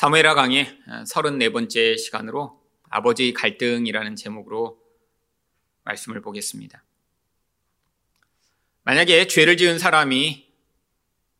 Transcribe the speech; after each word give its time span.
사무엘하 0.00 0.32
강의 0.32 0.66
34번째 0.88 1.98
시간으로 1.98 2.58
아버지의 2.88 3.34
갈등이라는 3.34 4.16
제목으로 4.16 4.80
말씀을 5.84 6.22
보겠습니다. 6.22 6.82
만약에 8.84 9.26
죄를 9.26 9.58
지은 9.58 9.78
사람이 9.78 10.50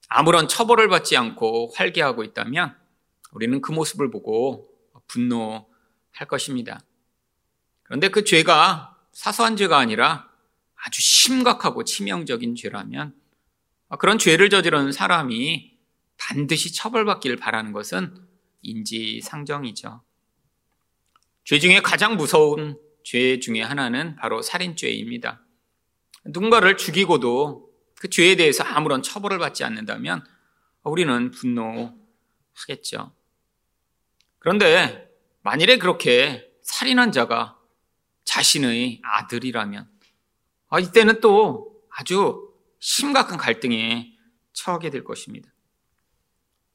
아무런 0.09 0.47
처벌을 0.47 0.91
받지 0.91 1.17
않고 1.17 1.73
활개하고 1.75 2.23
있다면 2.23 2.77
우리는 3.33 3.63
그 3.63 3.73
모습을 3.73 4.11
보고 4.11 4.69
분노할 5.07 5.65
것입니다. 6.29 6.81
그런데 7.85 8.09
그 8.09 8.25
죄가 8.25 8.99
사소한 9.13 9.57
죄가 9.57 9.79
아니라 9.79 10.29
아주 10.75 11.01
심각하고 11.01 11.85
치명적인 11.85 12.57
죄라면 12.57 13.15
그런 13.99 14.19
죄를 14.19 14.51
저지른 14.51 14.93
사람이 14.93 15.79
반드시 16.19 16.75
처벌받기를 16.75 17.39
바라는 17.39 17.73
것은 17.73 18.29
인지상정이죠. 18.63 20.03
죄 21.45 21.59
중에 21.59 21.81
가장 21.81 22.17
무서운 22.17 22.79
죄 23.03 23.41
중에 23.41 23.63
하나는 23.63 24.17
바로 24.17 24.43
살인죄입니다. 24.43 25.45
누군가를 26.27 26.77
죽이고도 26.77 27.71
그 27.99 28.09
죄에 28.09 28.37
대해서 28.37 28.65
아무런 28.65 29.03
처벌을 29.03 29.39
받지 29.39 29.65
않는다면 29.65 30.25
우리는 30.83 31.31
분노하겠죠. 31.31 33.13
그런데 34.39 35.11
만일에 35.43 35.79
그렇게 35.79 36.51
살인한 36.63 37.13
자가 37.13 37.59
자신의 38.25 39.01
아들이라면 39.03 39.91
아, 40.69 40.79
이때는 40.79 41.21
또 41.21 41.83
아주 41.91 42.55
심각한 42.79 43.37
갈등에 43.37 44.17
처하게 44.53 44.91
될 44.91 45.05
것입니다. 45.05 45.50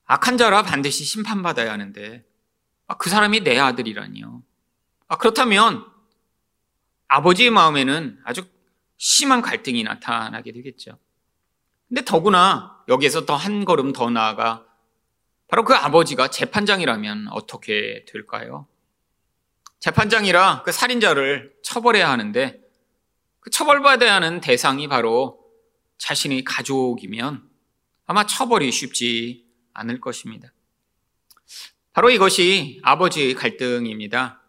악한 0.06 0.38
자라 0.38 0.62
반드시 0.64 1.04
심판받아야 1.04 1.72
하는데 1.72 2.24
아, 2.88 2.98
그 2.98 3.10
사람이 3.10 3.42
내 3.42 3.58
아들이라니요. 3.58 4.44
아, 5.08 5.18
그렇다면 5.18 5.86
아버지의 7.08 7.50
마음에는 7.50 8.20
아주 8.24 8.46
심한 8.98 9.42
갈등이 9.42 9.84
나타나게 9.84 10.52
되겠죠. 10.52 10.98
근데 11.88 12.04
더구나 12.04 12.84
여기에서 12.88 13.26
더 13.26 13.36
한 13.36 13.66
걸음 13.66 13.94
더 13.94 14.10
나아가 14.10 14.66
바로 15.48 15.64
그 15.64 15.74
아버지가 15.76 16.30
재판장이라면 16.30 17.28
어떻게 17.32 18.06
될까요? 18.08 18.68
재판장이라 19.80 20.64
그 20.64 20.72
살인자를 20.72 21.54
처벌해야 21.64 22.10
하는데 22.10 22.60
그 23.40 23.50
처벌받아야 23.52 24.16
하는 24.16 24.42
대상이 24.42 24.88
바로 24.88 25.40
자신의 26.00 26.44
가족이면 26.44 27.48
아마 28.08 28.26
처벌이 28.26 28.72
쉽지 28.72 29.45
않을 29.76 30.02
것입니다. 30.02 30.52
바로 31.94 32.10
이것이 32.10 32.80
아버지의 32.84 33.36
갈등입니다. 33.36 34.42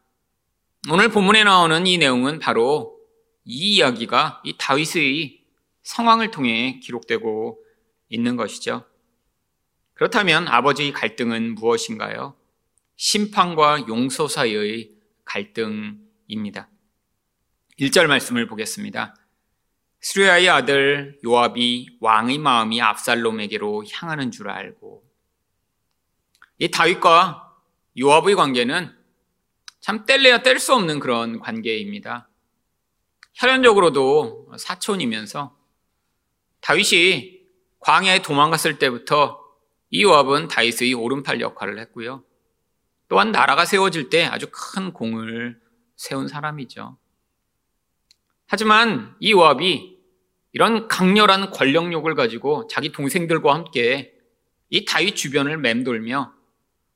오늘 0.91 1.10
본문에 1.10 1.44
나오는 1.44 1.86
이 1.86 1.98
내용은 1.98 2.38
바로 2.38 2.98
이 3.44 3.77
이야기가 3.77 4.42
이 4.44 4.56
다윗의 4.58 5.44
상황을 5.82 6.32
통해 6.32 6.80
기록되고 6.82 7.62
있는 8.08 8.36
것이죠. 8.36 8.84
그렇다면 9.94 10.48
아버지의 10.48 10.92
갈등은 10.92 11.54
무엇인가요? 11.54 12.34
심판과 12.97 13.86
용서 13.88 14.27
사이의 14.27 14.91
갈등입니다. 15.24 16.69
1절 17.78 18.06
말씀을 18.06 18.47
보겠습니다. 18.47 19.14
스루야의 20.00 20.48
아들 20.48 21.19
요압이 21.24 21.98
왕의 22.00 22.38
마음이 22.38 22.80
압살롬에게로 22.80 23.84
향하는 23.92 24.30
줄 24.30 24.48
알고 24.50 25.06
이 26.59 26.71
다윗과 26.71 27.55
요압의 27.99 28.35
관계는 28.35 28.95
참 29.81 30.05
뗄래야 30.05 30.43
뗄 30.43 30.59
수 30.59 30.75
없는 30.75 30.99
그런 31.01 31.39
관계입니다. 31.39 32.29
혈연적으로도 33.35 34.53
사촌이면서 34.59 35.56
다윗이 36.61 37.41
광야에 37.81 38.22
도망갔을 38.22 38.78
때부터 38.78 39.41
이 39.91 40.03
요압은 40.03 40.49
다윗의 40.49 40.95
오른팔 40.95 41.41
역할을 41.41 41.78
했고요. 41.78 42.25
또한 43.09 43.31
나라가 43.31 43.65
세워질 43.65 44.11
때 44.11 44.25
아주 44.25 44.49
큰 44.50 44.93
공을 44.93 45.61
세운 45.95 46.27
사람이죠. 46.27 46.99
하지만 48.47 49.15
이 49.21 49.33
요압이 49.33 49.97
이런 50.53 50.89
강렬한 50.89 51.50
권력욕을 51.50 52.15
가지고 52.15 52.66
자기 52.66 52.91
동생들과 52.91 53.55
함께 53.55 54.15
이 54.71 54.84
다윗 54.84 55.15
주변을 55.15 55.59
맴돌며 55.59 56.35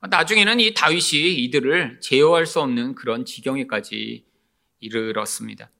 나중에는 0.09 0.61
이 0.61 0.73
다윗이 0.73 1.35
이들을 1.45 2.01
제어할 2.01 2.47
수 2.47 2.61
없는 2.61 2.95
그런 2.95 3.25
지경에까지 3.25 4.25
이르렀습니다. 4.81 5.71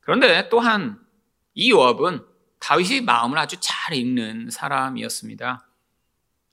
그런데 0.00 0.48
또한 0.48 1.00
이 1.54 1.70
요압은 1.70 2.24
다윗의 2.60 3.02
마음을 3.02 3.36
아주 3.38 3.56
잘 3.60 3.96
읽는 3.96 4.50
사람이었습니다. 4.50 5.68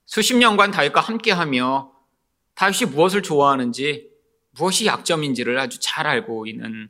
수십 0.05 0.35
년간 0.35 0.71
다윗과 0.71 1.01
함께하며 1.01 1.91
다윗이 2.55 2.91
무엇을 2.91 3.21
좋아하는지 3.23 4.09
무엇이 4.51 4.85
약점인지를 4.85 5.57
아주 5.59 5.79
잘 5.79 6.07
알고 6.07 6.47
있는 6.47 6.89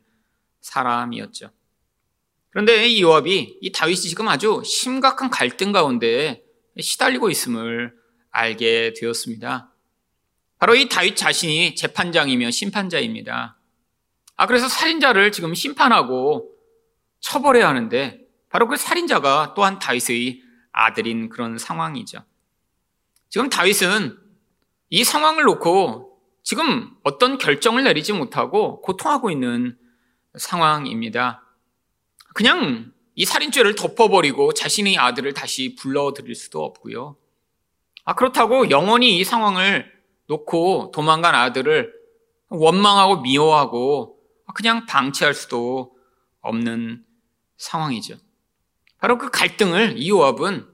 사람이었죠. 0.60 1.50
그런데 2.50 2.86
이 2.86 3.02
요압이 3.02 3.58
이 3.60 3.72
다윗이 3.72 4.00
지금 4.00 4.28
아주 4.28 4.62
심각한 4.64 5.30
갈등 5.30 5.72
가운데 5.72 6.44
시달리고 6.78 7.30
있음을 7.30 7.94
알게 8.30 8.94
되었습니다. 8.98 9.71
바로 10.62 10.76
이 10.76 10.88
다윗 10.88 11.16
자신이 11.16 11.74
재판장이며 11.74 12.52
심판자입니다. 12.52 13.58
아, 14.36 14.46
그래서 14.46 14.68
살인자를 14.68 15.32
지금 15.32 15.54
심판하고 15.54 16.54
처벌해야 17.18 17.66
하는데 17.66 18.20
바로 18.48 18.68
그 18.68 18.76
살인자가 18.76 19.54
또한 19.56 19.80
다윗의 19.80 20.40
아들인 20.70 21.30
그런 21.30 21.58
상황이죠. 21.58 22.22
지금 23.28 23.50
다윗은 23.50 24.16
이 24.90 25.02
상황을 25.02 25.42
놓고 25.42 26.20
지금 26.44 26.94
어떤 27.02 27.38
결정을 27.38 27.82
내리지 27.82 28.12
못하고 28.12 28.82
고통하고 28.82 29.32
있는 29.32 29.76
상황입니다. 30.38 31.42
그냥 32.34 32.92
이 33.16 33.24
살인죄를 33.24 33.74
덮어버리고 33.74 34.54
자신의 34.54 34.96
아들을 34.96 35.34
다시 35.34 35.74
불러들일 35.74 36.36
수도 36.36 36.62
없고요. 36.62 37.16
아, 38.04 38.14
그렇다고 38.14 38.70
영원히 38.70 39.18
이 39.18 39.24
상황을 39.24 40.01
놓고 40.26 40.92
도망간 40.94 41.34
아들을 41.34 41.92
원망하고 42.48 43.22
미워하고 43.22 44.18
그냥 44.54 44.86
방치할 44.86 45.34
수도 45.34 45.96
없는 46.40 47.04
상황이죠. 47.56 48.16
바로 48.98 49.18
그 49.18 49.30
갈등을 49.30 49.94
이호압은 49.96 50.68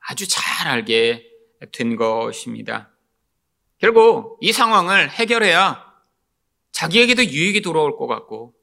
아주 0.00 0.26
잘 0.28 0.68
알게 0.68 1.24
된 1.72 1.96
것입니다. 1.96 2.90
결국 3.78 4.38
이 4.40 4.52
상황을 4.52 5.10
해결해야 5.10 5.86
자기에게도 6.72 7.24
유익이 7.24 7.62
돌아올 7.62 7.96
것 7.96 8.06
같고 8.06 8.54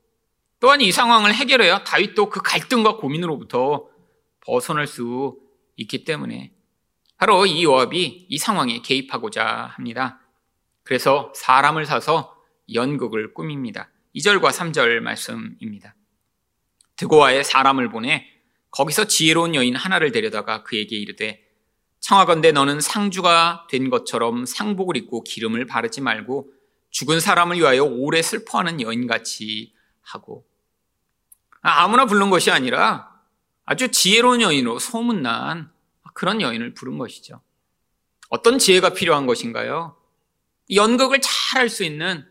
또한 0.59 0.81
이 0.81 0.91
상황을 0.91 1.33
해결해야 1.33 1.83
다윗도 1.83 2.29
그 2.29 2.41
갈등과 2.41 2.97
고민으로부터 2.97 3.87
벗어날 4.41 4.87
수 4.87 5.37
있기 5.75 6.03
때문에 6.05 6.53
바로 7.17 7.45
이 7.45 7.63
요압이 7.63 8.27
이 8.29 8.37
상황에 8.37 8.81
개입하고자 8.81 9.71
합니다. 9.75 10.24
그래서 10.85 11.33
사람을 11.35 11.85
사서 11.85 12.37
연극을 12.73 13.33
꾸밉니다. 13.33 13.89
2절과 14.15 14.51
3절 14.51 14.99
말씀입니다. 15.01 15.95
드고아에 16.95 17.43
사람을 17.43 17.89
보내 17.89 18.25
거기서 18.69 19.05
지혜로운 19.05 19.55
여인 19.55 19.75
하나를 19.75 20.11
데려다가 20.11 20.63
그에게 20.63 20.95
이르되 20.95 21.43
청하건대 21.99 22.51
너는 22.51 22.81
상주가 22.81 23.67
된 23.69 23.89
것처럼 23.89 24.45
상복을 24.45 24.95
입고 24.95 25.23
기름을 25.23 25.65
바르지 25.65 26.01
말고 26.01 26.53
죽은 26.91 27.19
사람을 27.19 27.57
위하여 27.57 27.83
오래 27.83 28.21
슬퍼하는 28.21 28.79
여인같이 28.79 29.73
하고 30.03 30.45
아, 31.61 31.83
아무나 31.83 32.05
부른 32.05 32.29
것이 32.29 32.51
아니라 32.51 33.11
아주 33.65 33.89
지혜로운 33.89 34.41
여인으로 34.41 34.77
소문난 34.77 35.71
그런 36.13 36.41
여인을 36.41 36.75
부른 36.75 36.99
것이죠. 36.99 37.41
어떤 38.29 38.59
지혜가 38.59 38.91
필요한 38.91 39.25
것인가요? 39.25 39.97
연극을 40.73 41.19
잘 41.21 41.45
할 41.55 41.69
수 41.69 41.83
있는 41.85 42.25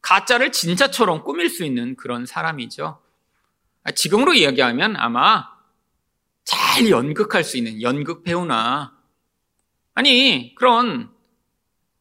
가짜를 0.00 0.52
진짜처럼 0.52 1.24
꾸밀 1.24 1.50
수 1.50 1.64
있는 1.64 1.96
그런 1.96 2.24
사람이죠. 2.24 3.02
아, 3.82 3.90
지금으로 3.90 4.34
이야기하면 4.34 4.96
아마 4.96 5.48
잘 6.44 6.88
연극할 6.88 7.42
수 7.42 7.56
있는 7.56 7.82
연극 7.82 8.22
배우나 8.22 8.96
아니 9.94 10.54
그런 10.56 11.10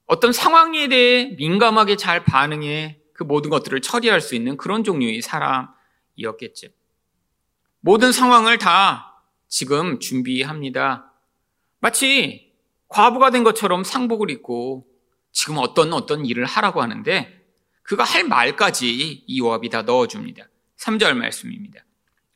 어떤 0.06 0.32
상황에 0.32 0.88
대해 0.90 1.36
민감하게 1.38 1.96
잘 1.96 2.24
반응해 2.24 3.00
그 3.14 3.24
모든 3.24 3.50
것들을 3.50 3.82
처리할 3.82 4.22
수 4.22 4.36
있는 4.36 4.58
그런 4.58 4.84
종류의 4.84 5.22
사람이었겠죠. 5.22 6.68
모든 7.80 8.12
상황을 8.12 8.58
다 8.60 9.24
지금 9.48 10.00
준비합니다. 10.00 11.12
마치 11.80 12.54
과부가 12.90 13.32
된 13.32 13.44
것처럼 13.44 13.84
상복을 13.84 14.30
입고 14.30 14.93
지금 15.34 15.58
어떤 15.58 15.92
어떤 15.92 16.26
일을 16.26 16.46
하라고 16.46 16.82
하는데 16.82 17.44
그가 17.82 18.06
할 18.06 18.24
말까지 18.24 19.24
이 19.28 19.40
요압이 19.40 19.70
다 19.70 19.82
넣어줍니다. 19.82 20.48
3절 20.78 21.16
말씀입니다. 21.16 21.84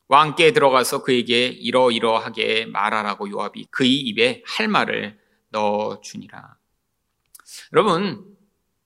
왕께 0.10 0.52
들어가서 0.52 1.04
그에게 1.04 1.48
이러이러하게 1.48 2.66
말하라고 2.66 3.30
요압이 3.30 3.68
그의 3.72 3.94
입에 3.94 4.44
할 4.46 4.68
말을 4.68 5.20
넣어주니라. 5.50 6.58
여러분, 7.74 8.26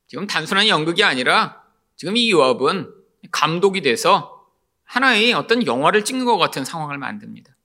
지금 0.07 0.27
단순한 0.27 0.67
연극이 0.67 1.03
아니라 1.03 1.63
지금 1.95 2.17
이 2.17 2.31
요압은 2.31 2.93
감독이 3.31 3.81
돼서 3.81 4.47
하나의 4.83 5.33
어떤 5.33 5.65
영화를 5.65 6.03
찍는 6.03 6.25
것 6.25 6.37
같은 6.37 6.65
상황을 6.65 6.97
만듭니다. 6.97 7.55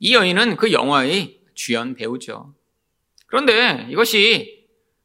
이 0.00 0.14
여인은 0.14 0.56
그 0.56 0.72
영화의 0.72 1.40
주연 1.54 1.94
배우죠. 1.94 2.54
그런데 3.26 3.86
이것이 3.88 4.59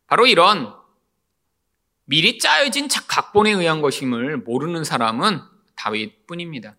바로 0.08 0.28
이런 0.28 0.74
미리 2.06 2.38
짜여진 2.38 2.88
각본에 3.08 3.52
의한 3.52 3.82
것임을 3.82 4.38
모르는 4.38 4.84
사람은 4.84 5.42
다윗뿐입니다. 5.76 6.76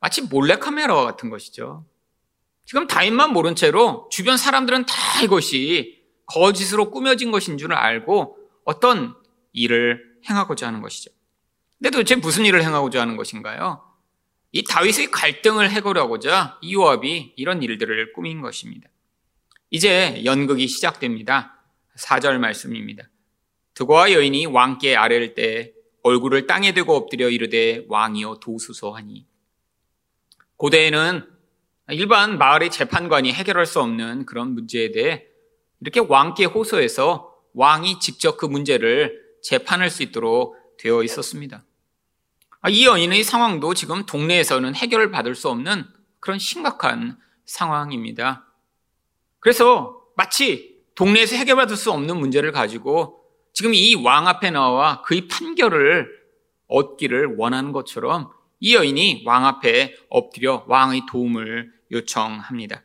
마치 0.00 0.22
몰래카메라와 0.22 1.04
같은 1.04 1.30
것이죠. 1.30 1.86
지금 2.64 2.86
다윗만 2.86 3.32
모른 3.32 3.54
채로 3.54 4.08
주변 4.10 4.36
사람들은 4.36 4.86
다 4.86 5.22
이것이 5.22 6.02
거짓으로 6.26 6.90
꾸며진 6.90 7.30
것인 7.30 7.58
줄 7.58 7.72
알고 7.72 8.38
어떤 8.64 9.14
일을 9.52 10.02
행하고자 10.28 10.66
하는 10.66 10.82
것이죠. 10.82 11.10
근데 11.78 11.90
도대체 11.90 12.16
무슨 12.16 12.44
일을 12.46 12.62
행하고자 12.62 13.00
하는 13.00 13.16
것인가요? 13.16 13.82
이 14.52 14.64
다윗의 14.64 15.10
갈등을 15.10 15.70
해결하고자 15.70 16.58
이요압이 16.62 17.34
이런 17.36 17.62
일들을 17.62 18.12
꾸민 18.12 18.40
것입니다. 18.40 18.88
이제 19.70 20.22
연극이 20.24 20.68
시작됩니다. 20.68 21.61
4절 21.96 22.38
말씀입니다. 22.38 23.04
드고와 23.74 24.12
여인이 24.12 24.46
왕께 24.46 24.96
아뢰를 24.96 25.34
때 25.34 25.72
얼굴을 26.02 26.46
땅에 26.46 26.72
대고 26.72 26.94
엎드려 26.94 27.28
이르되 27.28 27.84
왕이여 27.88 28.38
도수소 28.40 28.92
하니 28.92 29.26
고대에는 30.56 31.28
일반 31.90 32.38
마을의 32.38 32.70
재판관이 32.70 33.32
해결할 33.32 33.66
수 33.66 33.80
없는 33.80 34.26
그런 34.26 34.54
문제에 34.54 34.92
대해 34.92 35.24
이렇게 35.80 36.00
왕께 36.00 36.44
호소해서 36.44 37.34
왕이 37.54 37.98
직접 38.00 38.36
그 38.36 38.46
문제를 38.46 39.20
재판할 39.42 39.90
수 39.90 40.02
있도록 40.02 40.56
되어 40.78 41.02
있었습니다. 41.02 41.64
아, 42.60 42.70
이 42.70 42.86
여인의 42.86 43.24
상황도 43.24 43.74
지금 43.74 44.06
동네에서는 44.06 44.74
해결을 44.74 45.10
받을 45.10 45.34
수 45.34 45.48
없는 45.48 45.84
그런 46.20 46.38
심각한 46.38 47.18
상황입니다. 47.44 48.46
그래서 49.40 50.00
마치 50.16 50.71
동네에서 50.94 51.36
해결받을 51.36 51.76
수 51.76 51.90
없는 51.90 52.16
문제를 52.18 52.52
가지고 52.52 53.20
지금 53.52 53.72
이 53.74 53.94
왕 53.96 54.28
앞에 54.28 54.50
나와 54.50 55.02
그의 55.02 55.28
판결을 55.28 56.08
얻기를 56.68 57.36
원하는 57.36 57.72
것처럼 57.72 58.30
이 58.60 58.74
여인이 58.74 59.24
왕 59.26 59.44
앞에 59.46 59.94
엎드려 60.08 60.64
왕의 60.68 61.02
도움을 61.10 61.72
요청합니다. 61.90 62.82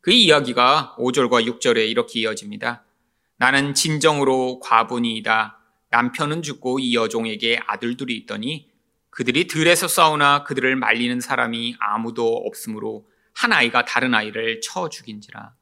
그 0.00 0.10
이야기가 0.10 0.96
5절과 0.98 1.46
6절에 1.46 1.88
이렇게 1.88 2.20
이어집니다. 2.20 2.84
나는 3.36 3.74
진정으로 3.74 4.60
과분이다. 4.60 5.58
남편은 5.90 6.42
죽고 6.42 6.80
이 6.80 6.94
여종에게 6.94 7.60
아들들이 7.66 8.16
있더니 8.18 8.68
그들이 9.10 9.46
들에서 9.46 9.88
싸우나 9.88 10.44
그들을 10.44 10.76
말리는 10.76 11.20
사람이 11.20 11.76
아무도 11.78 12.36
없으므로 12.46 13.08
한 13.32 13.52
아이가 13.52 13.84
다른 13.84 14.14
아이를 14.14 14.60
쳐 14.60 14.88
죽인지라. 14.88 15.54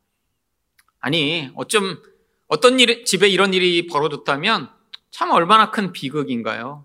아니, 1.00 1.50
어쩜 1.54 2.02
어떤 2.48 2.80
일, 2.80 3.04
집에 3.04 3.28
이런 3.28 3.54
일이 3.54 3.86
벌어졌다면 3.86 4.70
참 5.10 5.30
얼마나 5.30 5.70
큰 5.70 5.92
비극인가요? 5.92 6.84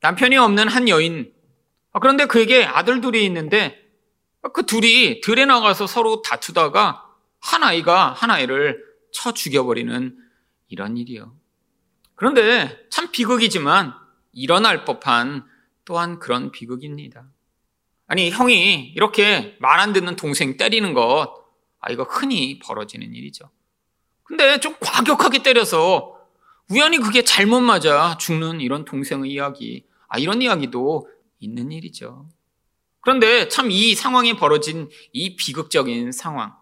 남편이 0.00 0.36
없는 0.36 0.68
한 0.68 0.88
여인, 0.88 1.32
아, 1.92 1.98
그런데 2.00 2.26
그에게 2.26 2.64
아들 2.64 3.00
둘이 3.00 3.24
있는데 3.24 3.84
그 4.52 4.64
둘이 4.64 5.20
들에 5.20 5.44
나가서 5.44 5.86
서로 5.86 6.22
다투다가 6.22 7.04
한 7.40 7.62
아이가 7.62 8.12
한 8.12 8.30
아이를 8.30 8.82
쳐 9.12 9.32
죽여버리는 9.32 10.16
이런 10.68 10.96
일이요. 10.96 11.34
그런데 12.14 12.78
참 12.90 13.10
비극이지만 13.10 13.94
일어날 14.32 14.84
법한 14.84 15.44
또한 15.84 16.18
그런 16.18 16.52
비극입니다. 16.52 17.26
아니, 18.06 18.30
형이 18.30 18.92
이렇게 18.94 19.56
말 19.60 19.80
안 19.80 19.92
듣는 19.92 20.16
동생 20.16 20.56
때리는 20.56 20.94
것, 20.94 21.37
아, 21.80 21.90
이거 21.90 22.02
흔히 22.04 22.58
벌어지는 22.58 23.14
일이죠. 23.14 23.50
근데 24.24 24.60
좀 24.60 24.74
과격하게 24.80 25.42
때려서 25.42 26.16
우연히 26.70 26.98
그게 26.98 27.24
잘못 27.24 27.60
맞아 27.60 28.18
죽는 28.18 28.60
이런 28.60 28.84
동생의 28.84 29.30
이야기, 29.30 29.86
아, 30.08 30.18
이런 30.18 30.42
이야기도 30.42 31.08
있는 31.38 31.72
일이죠. 31.72 32.28
그런데 33.00 33.48
참 33.48 33.70
이 33.70 33.94
상황이 33.94 34.34
벌어진 34.36 34.90
이 35.12 35.36
비극적인 35.36 36.12
상황. 36.12 36.54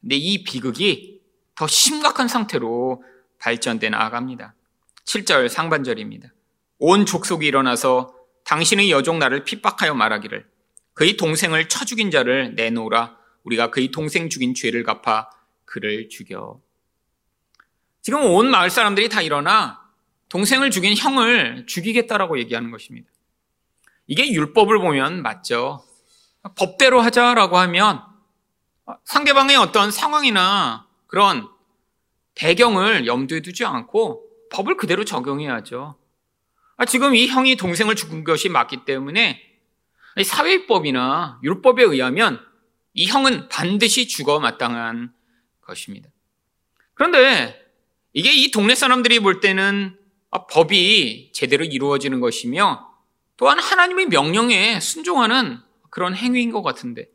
근데 0.00 0.16
이 0.16 0.42
비극이 0.42 1.20
더 1.54 1.66
심각한 1.68 2.26
상태로 2.26 3.04
발전돼 3.38 3.90
나아갑니다. 3.90 4.54
7절 5.04 5.48
상반절입니다. 5.48 6.28
온 6.78 7.06
족속이 7.06 7.46
일어나서 7.46 8.14
당신의 8.44 8.90
여종 8.90 9.18
나를 9.18 9.44
핍박하여 9.44 9.94
말하기를 9.94 10.46
그의 10.94 11.16
동생을 11.16 11.68
쳐 11.68 11.84
죽인 11.84 12.10
자를 12.10 12.54
내놓으라 12.56 13.16
우리가 13.44 13.70
그의 13.70 13.90
동생 13.90 14.28
죽인 14.28 14.54
죄를 14.54 14.82
갚아 14.82 15.30
그를 15.64 16.08
죽여. 16.08 16.60
지금 18.02 18.24
온 18.24 18.50
마을 18.50 18.70
사람들이 18.70 19.08
다 19.08 19.22
일어나 19.22 19.80
동생을 20.28 20.70
죽인 20.70 20.96
형을 20.96 21.66
죽이겠다라고 21.66 22.38
얘기하는 22.38 22.70
것입니다. 22.70 23.08
이게 24.06 24.30
율법을 24.30 24.78
보면 24.78 25.22
맞죠. 25.22 25.84
법대로 26.56 27.00
하자라고 27.00 27.56
하면 27.56 28.02
상대방의 29.04 29.56
어떤 29.56 29.90
상황이나 29.90 30.86
그런 31.06 31.48
배경을 32.34 33.06
염두에 33.06 33.40
두지 33.40 33.64
않고 33.64 34.28
법을 34.50 34.76
그대로 34.76 35.04
적용해야죠. 35.04 35.96
아, 36.76 36.84
지금 36.84 37.14
이 37.14 37.26
형이 37.28 37.56
동생을 37.56 37.94
죽은 37.94 38.24
것이 38.24 38.48
맞기 38.48 38.84
때문에 38.84 39.40
사회법이나 40.22 41.40
율법에 41.42 41.82
의하면 41.82 42.44
이 42.94 43.06
형은 43.06 43.48
반드시 43.48 44.08
죽어 44.08 44.40
마땅한 44.40 45.12
것입니다. 45.60 46.08
그런데 46.94 47.60
이게 48.12 48.32
이 48.32 48.50
동네 48.50 48.74
사람들이 48.74 49.20
볼 49.20 49.40
때는 49.40 49.98
법이 50.50 51.30
제대로 51.32 51.64
이루어지는 51.64 52.20
것이며 52.20 52.92
또한 53.36 53.58
하나님의 53.58 54.06
명령에 54.06 54.80
순종하는 54.80 55.58
그런 55.90 56.14
행위인 56.14 56.50
것 56.50 56.62
같은데. 56.62 57.08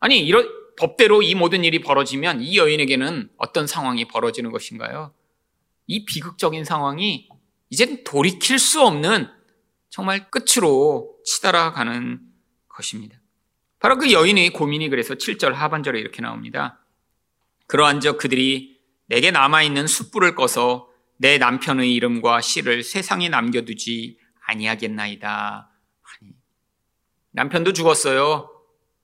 아니, 0.00 0.20
이런 0.20 0.48
법대로 0.76 1.22
이 1.22 1.34
모든 1.34 1.64
일이 1.64 1.80
벌어지면 1.80 2.42
이 2.42 2.58
여인에게는 2.58 3.30
어떤 3.36 3.66
상황이 3.66 4.06
벌어지는 4.08 4.50
것인가요? 4.50 5.14
이 5.86 6.04
비극적인 6.04 6.64
상황이 6.64 7.28
이젠 7.70 8.04
돌이킬 8.04 8.58
수 8.58 8.82
없는 8.82 9.28
정말 9.90 10.30
끝으로 10.30 11.16
치달아가는 11.24 12.20
것입니다. 12.68 13.18
바로 13.84 13.98
그 13.98 14.12
여인의 14.12 14.54
고민이 14.54 14.88
그래서 14.88 15.12
7절 15.12 15.52
하반절에 15.52 16.00
이렇게 16.00 16.22
나옵니다. 16.22 16.78
그러한즉 17.66 18.16
그들이 18.16 18.80
내게 19.08 19.30
남아있는 19.30 19.86
숯불을 19.86 20.34
꺼서 20.34 20.88
내 21.18 21.36
남편의 21.36 21.92
이름과 21.92 22.40
씨를 22.40 22.82
세상에 22.82 23.28
남겨두지 23.28 24.16
아니하겠나이다. 24.46 25.70
하니 26.00 26.32
남편도 27.32 27.74
죽었어요. 27.74 28.50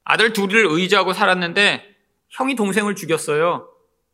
아들 0.02 0.32
둘을 0.32 0.64
의지하고 0.70 1.12
살았는데 1.12 1.84
형이 2.30 2.54
동생을 2.54 2.94
죽였어요. 2.94 3.70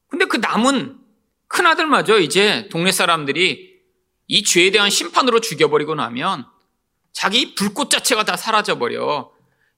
근데 0.09 0.25
그 0.25 0.39
남은 0.39 0.99
큰 1.47 1.67
아들마저 1.67 2.19
이제 2.19 2.69
동네 2.73 2.91
사람들이 2.91 3.83
이 4.27 4.43
죄에 4.43 4.73
대한 4.73 4.91
심판으로 4.91 5.39
죽여버리고 5.39 5.95
나면 5.95 6.45
자기 7.13 7.55
불꽃 7.55 7.89
자체가 7.89 8.25
다 8.25 8.37
사라져버려 8.37 9.36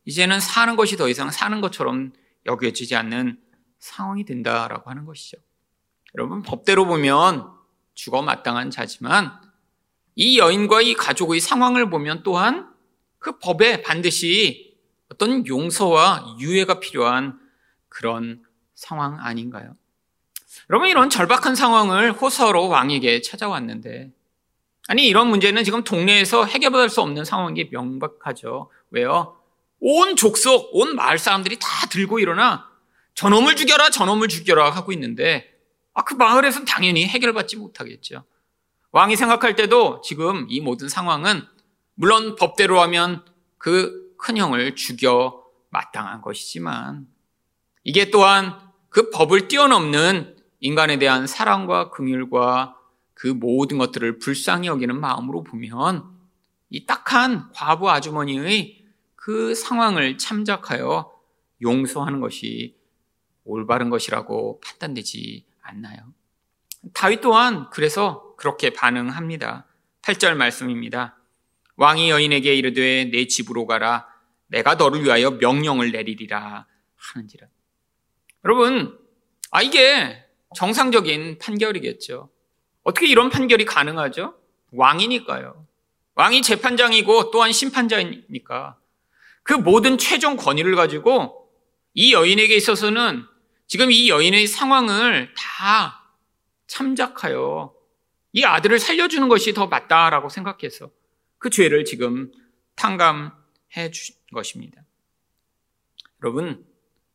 이제는 0.09 0.41
사는 0.41 0.75
것이 0.75 0.97
더 0.97 1.07
이상 1.11 1.31
사는 1.31 1.61
것처럼 1.61 2.13
여겨지지 2.47 2.97
않는 2.97 3.39
상황이 3.79 4.25
된다라고 4.25 4.89
하는 4.89 5.05
것이죠. 5.05 5.37
여러분, 6.15 6.41
법대로 6.41 6.87
보면 6.87 7.47
죽어 7.93 8.23
마땅한 8.23 8.71
자지만 8.71 9.39
이 10.15 10.39
여인과 10.39 10.81
이 10.81 10.95
가족의 10.95 11.41
상황을 11.41 11.91
보면 11.91 12.23
또한 12.23 12.73
그 13.19 13.39
법에 13.39 13.83
반드시 13.83 14.79
어떤 15.13 15.47
용서와 15.47 16.39
유예가 16.41 16.81
필요한 16.81 17.39
그런 17.91 18.43
상황 18.75 19.21
아닌가요? 19.21 19.77
여러분, 20.71 20.89
이런 20.89 21.11
절박한 21.11 21.55
상황을 21.55 22.13
호소하러 22.13 22.63
왕에게 22.63 23.21
찾아왔는데, 23.21 24.11
아니, 24.87 25.07
이런 25.07 25.29
문제는 25.29 25.65
지금 25.65 25.85
동네에서 25.85 26.47
해결받을 26.47 26.89
수 26.89 27.03
없는 27.03 27.27
상황이 27.27 27.69
명백하죠. 27.71 28.71
왜요? 28.91 29.38
온 29.81 30.17
족속, 30.17 30.71
온 30.73 30.97
마을 30.97 31.19
사람들이 31.19 31.59
다 31.61 31.69
들고 31.91 32.19
일어나 32.19 32.69
저놈을 33.15 33.57
죽여라, 33.57 33.91
저놈을 33.91 34.29
죽여라 34.29 34.71
하고 34.71 34.93
있는데, 34.93 35.53
아, 35.95 36.05
그 36.05 36.15
마을에서는 36.15 36.67
당연히 36.67 37.07
해결받지 37.07 37.57
못하겠죠. 37.57 38.25
왕이 38.93 39.17
생각할 39.17 39.57
때도 39.57 40.01
지금 40.03 40.47
이 40.49 40.61
모든 40.61 40.89
상황은 40.89 41.43
물론 41.95 42.37
법대로 42.37 42.81
하면 42.81 43.25
그 43.59 44.09
큰 44.19 44.37
형을 44.37 44.75
죽여 44.75 45.45
마땅한 45.71 46.21
것이지만 46.21 47.07
이게 47.85 48.11
또한 48.11 48.59
그 48.91 49.11
법을 49.11 49.49
뛰어넘는 49.49 50.37
인간에 50.61 50.99
대한 50.99 51.27
사랑과 51.27 51.91
긍휼과 51.91 52.77
그 53.15 53.29
모든 53.29 53.79
것들을 53.79 54.19
불쌍히 54.19 54.67
여기는 54.67 55.01
마음으로 55.01 55.45
보면 55.45 56.05
이 56.71 56.85
딱한 56.85 57.53
과부 57.53 57.89
아주머니의 57.91 58.78
그 59.29 59.55
상황을 59.55 60.17
참작하여 60.17 61.13
용서하는 61.61 62.21
것이 62.21 62.79
올바른 63.45 63.91
것이라고 63.91 64.59
판단되지 64.65 65.45
않나요? 65.61 66.15
다윗 66.95 67.21
또한 67.21 67.69
그래서 67.69 68.35
그렇게 68.39 68.71
반응합니다. 68.71 69.67
8절 70.01 70.35
말씀입니다. 70.35 71.19
왕이 71.77 72.09
여인에게 72.09 72.55
이르되 72.55 73.11
내 73.13 73.27
집으로 73.27 73.67
가라 73.67 74.09
내가 74.47 74.77
너를 74.77 75.05
위하여 75.05 75.33
명령을 75.33 75.93
내리리라 75.93 76.67
하는지라. 76.97 77.49
여러분, 78.47 78.99
아 79.51 79.61
이게 79.61 80.25
정상적인 80.57 81.37
판결이겠죠. 81.37 82.31
어떻게 82.83 83.07
이런 83.07 83.29
판결이 83.29 83.67
가능하죠? 83.67 84.39
왕이니까요. 84.73 85.67
왕이 86.15 86.41
재판장이고 86.41 87.31
또한 87.31 87.53
심판자이니까 87.53 88.79
그 89.49 89.55
모든 89.55 89.97
최종 89.97 90.37
권위를 90.37 90.77
가지고 90.77 91.51
이 91.95 92.13
여인에게 92.13 92.55
있어서는 92.55 93.25
지금 93.67 93.91
이 93.91 94.11
여인의 94.11 94.47
상황을 94.47 95.33
다 95.35 96.13
참작하여 96.67 97.75
이 98.35 98.45
아들을 98.45 98.79
살려주는 98.79 99.27
것이 99.29 99.55
더 99.55 99.67
맞다라고 99.67 100.29
생각해서 100.29 100.91
그 101.39 101.49
죄를 101.49 101.87
지금 101.87 102.31
탕감해 102.77 103.91
준 103.91 104.17
것입니다. 104.35 104.83
여러분, 106.23 106.67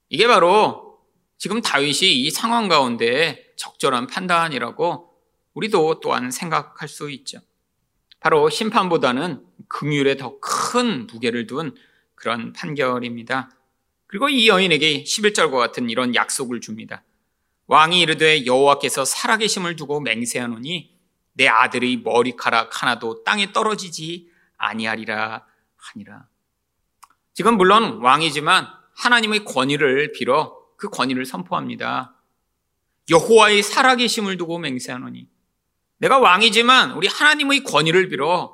이게 0.10 0.26
바로 0.26 0.98
지금 1.38 1.62
다윗이 1.62 2.14
이 2.20 2.32
상황 2.32 2.68
가운데 2.68 3.54
적절한 3.58 4.08
판단이라고 4.08 5.14
우리도 5.54 6.00
또한 6.00 6.32
생각할 6.32 6.88
수 6.88 7.12
있죠. 7.12 7.42
바로 8.20 8.50
심판보다는 8.50 9.46
긍휼에 9.68 10.18
더 10.18 10.40
큰 10.40 11.06
무게를 11.06 11.46
둔 11.46 11.76
그런 12.24 12.54
판결입니다. 12.54 13.50
그리고 14.08 14.30
이 14.30 14.48
여인에게 14.48 15.04
11절과 15.04 15.58
같은 15.58 15.90
이런 15.90 16.16
약속을 16.16 16.62
줍니다. 16.62 17.04
왕이 17.68 18.00
이르되 18.00 18.46
여호와께서 18.46 19.04
살아계심을 19.04 19.76
두고 19.76 20.00
맹세하노니 20.00 20.96
내 21.34 21.48
아들의 21.50 21.98
머리카락 21.98 22.82
하나도 22.82 23.26
땅에 23.26 23.52
떨어지지 23.52 24.30
아니하리라 24.56 25.46
하니라. 25.76 26.28
지금 27.34 27.58
물론 27.58 28.02
왕이지만 28.02 28.70
하나님의 28.96 29.44
권위를 29.44 30.14
빌어 30.14 30.58
그 30.78 30.90
권위를 30.90 31.26
선포합니다. 31.26 32.16
여호와의 33.10 33.64
살아계심을 33.64 34.38
두고 34.38 34.60
맹세하노니 34.60 35.28
내가 35.98 36.20
왕이지만 36.20 36.92
우리 36.92 37.10
하나님의 37.10 37.66
권위를 37.66 38.08
빌어 38.08 38.53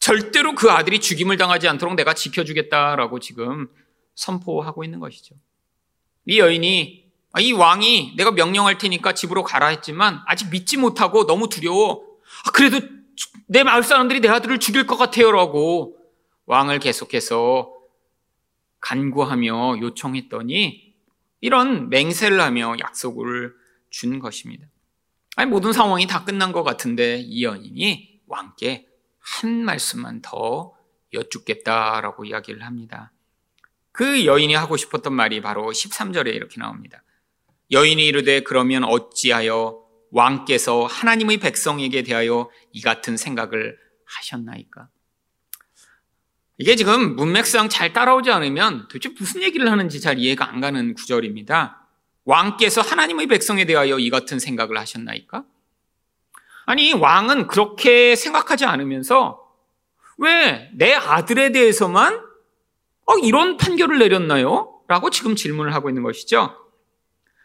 절대로 0.00 0.54
그 0.54 0.70
아들이 0.70 0.98
죽임을 0.98 1.36
당하지 1.36 1.68
않도록 1.68 1.94
내가 1.94 2.14
지켜주겠다라고 2.14 3.20
지금 3.20 3.68
선포하고 4.14 4.82
있는 4.82 4.98
것이죠. 4.98 5.36
이 6.26 6.40
여인이 6.40 7.10
아, 7.32 7.40
이 7.40 7.52
왕이 7.52 8.14
내가 8.16 8.32
명령할 8.32 8.78
테니까 8.78 9.14
집으로 9.14 9.44
가라 9.44 9.68
했지만 9.68 10.20
아직 10.26 10.50
믿지 10.50 10.78
못하고 10.78 11.26
너무 11.26 11.48
두려워. 11.48 12.04
아, 12.44 12.50
그래도 12.50 12.80
내 13.46 13.62
마을 13.62 13.82
사람들이 13.82 14.20
내 14.20 14.28
아들을 14.28 14.58
죽일 14.58 14.86
것 14.86 14.96
같아요라고 14.96 15.96
왕을 16.46 16.80
계속해서 16.80 17.72
간구하며 18.80 19.80
요청했더니 19.80 20.94
이런 21.40 21.88
맹세를 21.90 22.40
하며 22.40 22.74
약속을 22.80 23.54
준 23.90 24.18
것입니다. 24.18 24.66
아니, 25.36 25.48
모든 25.48 25.72
상황이 25.72 26.06
다 26.06 26.24
끝난 26.24 26.52
것 26.52 26.62
같은데 26.62 27.18
이 27.18 27.44
연인이 27.44 28.20
왕께 28.26 28.89
한 29.20 29.64
말씀만 29.64 30.22
더 30.22 30.74
여쭙겠다라고 31.12 32.24
이야기를 32.24 32.64
합니다. 32.64 33.12
그 33.92 34.24
여인이 34.24 34.54
하고 34.54 34.76
싶었던 34.76 35.12
말이 35.12 35.40
바로 35.40 35.70
13절에 35.70 36.34
이렇게 36.34 36.60
나옵니다. 36.60 37.02
여인이 37.70 38.04
이르되 38.04 38.42
그러면 38.42 38.84
어찌하여 38.84 39.80
왕께서 40.10 40.86
하나님의 40.86 41.38
백성에게 41.38 42.02
대하여 42.02 42.50
이 42.72 42.80
같은 42.80 43.16
생각을 43.16 43.78
하셨나이까? 44.04 44.88
이게 46.58 46.76
지금 46.76 47.16
문맥상 47.16 47.68
잘 47.68 47.92
따라오지 47.92 48.30
않으면 48.30 48.88
도대체 48.88 49.14
무슨 49.18 49.42
얘기를 49.42 49.70
하는지 49.70 50.00
잘 50.00 50.18
이해가 50.18 50.48
안 50.48 50.60
가는 50.60 50.94
구절입니다. 50.94 51.86
왕께서 52.24 52.82
하나님의 52.82 53.28
백성에 53.28 53.64
대하여 53.64 53.98
이 53.98 54.10
같은 54.10 54.38
생각을 54.38 54.78
하셨나이까? 54.78 55.44
아니, 56.70 56.92
왕은 56.92 57.48
그렇게 57.48 58.14
생각하지 58.14 58.64
않으면서 58.64 59.40
왜 60.18 60.70
내 60.74 60.94
아들에 60.94 61.50
대해서만 61.50 62.20
어, 63.06 63.16
이런 63.18 63.56
판결을 63.56 63.98
내렸나요? 63.98 64.80
라고 64.86 65.10
지금 65.10 65.34
질문을 65.34 65.74
하고 65.74 65.88
있는 65.90 66.02
것이죠. 66.04 66.54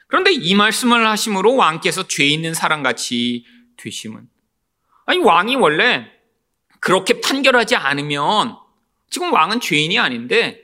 그런데 0.08 0.32
이 0.32 0.54
말씀을 0.54 1.08
하심으로 1.08 1.56
왕께서 1.56 2.08
죄 2.08 2.24
있는 2.26 2.54
사람 2.54 2.84
같이 2.84 3.46
되심은 3.78 4.28
아니 5.06 5.20
왕이 5.20 5.56
원래 5.56 6.06
그렇게 6.80 7.20
판결하지 7.22 7.76
않으면 7.76 8.56
지금 9.10 9.34
왕은 9.34 9.60
죄인이 9.60 9.98
아닌데 9.98 10.62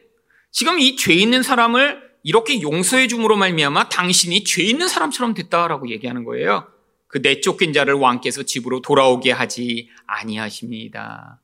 지금 0.52 0.80
이 0.80 0.96
죄 0.96 1.14
있는 1.14 1.42
사람을 1.42 2.12
이렇게 2.24 2.62
용서해 2.62 3.08
줌으로 3.08 3.38
말미암아 3.38 3.90
당신이 3.90 4.44
죄 4.44 4.62
있는 4.64 4.88
사람처럼 4.88 5.34
됐다라고 5.34 5.90
얘기하는 5.90 6.24
거예요. 6.26 6.68
그 7.12 7.18
내쫓긴 7.18 7.74
자를 7.74 7.94
왕께서 7.94 8.44
집으로 8.44 8.82
돌아오게 8.82 9.34
하지 9.34 9.90
아니하십니다. 10.08 11.40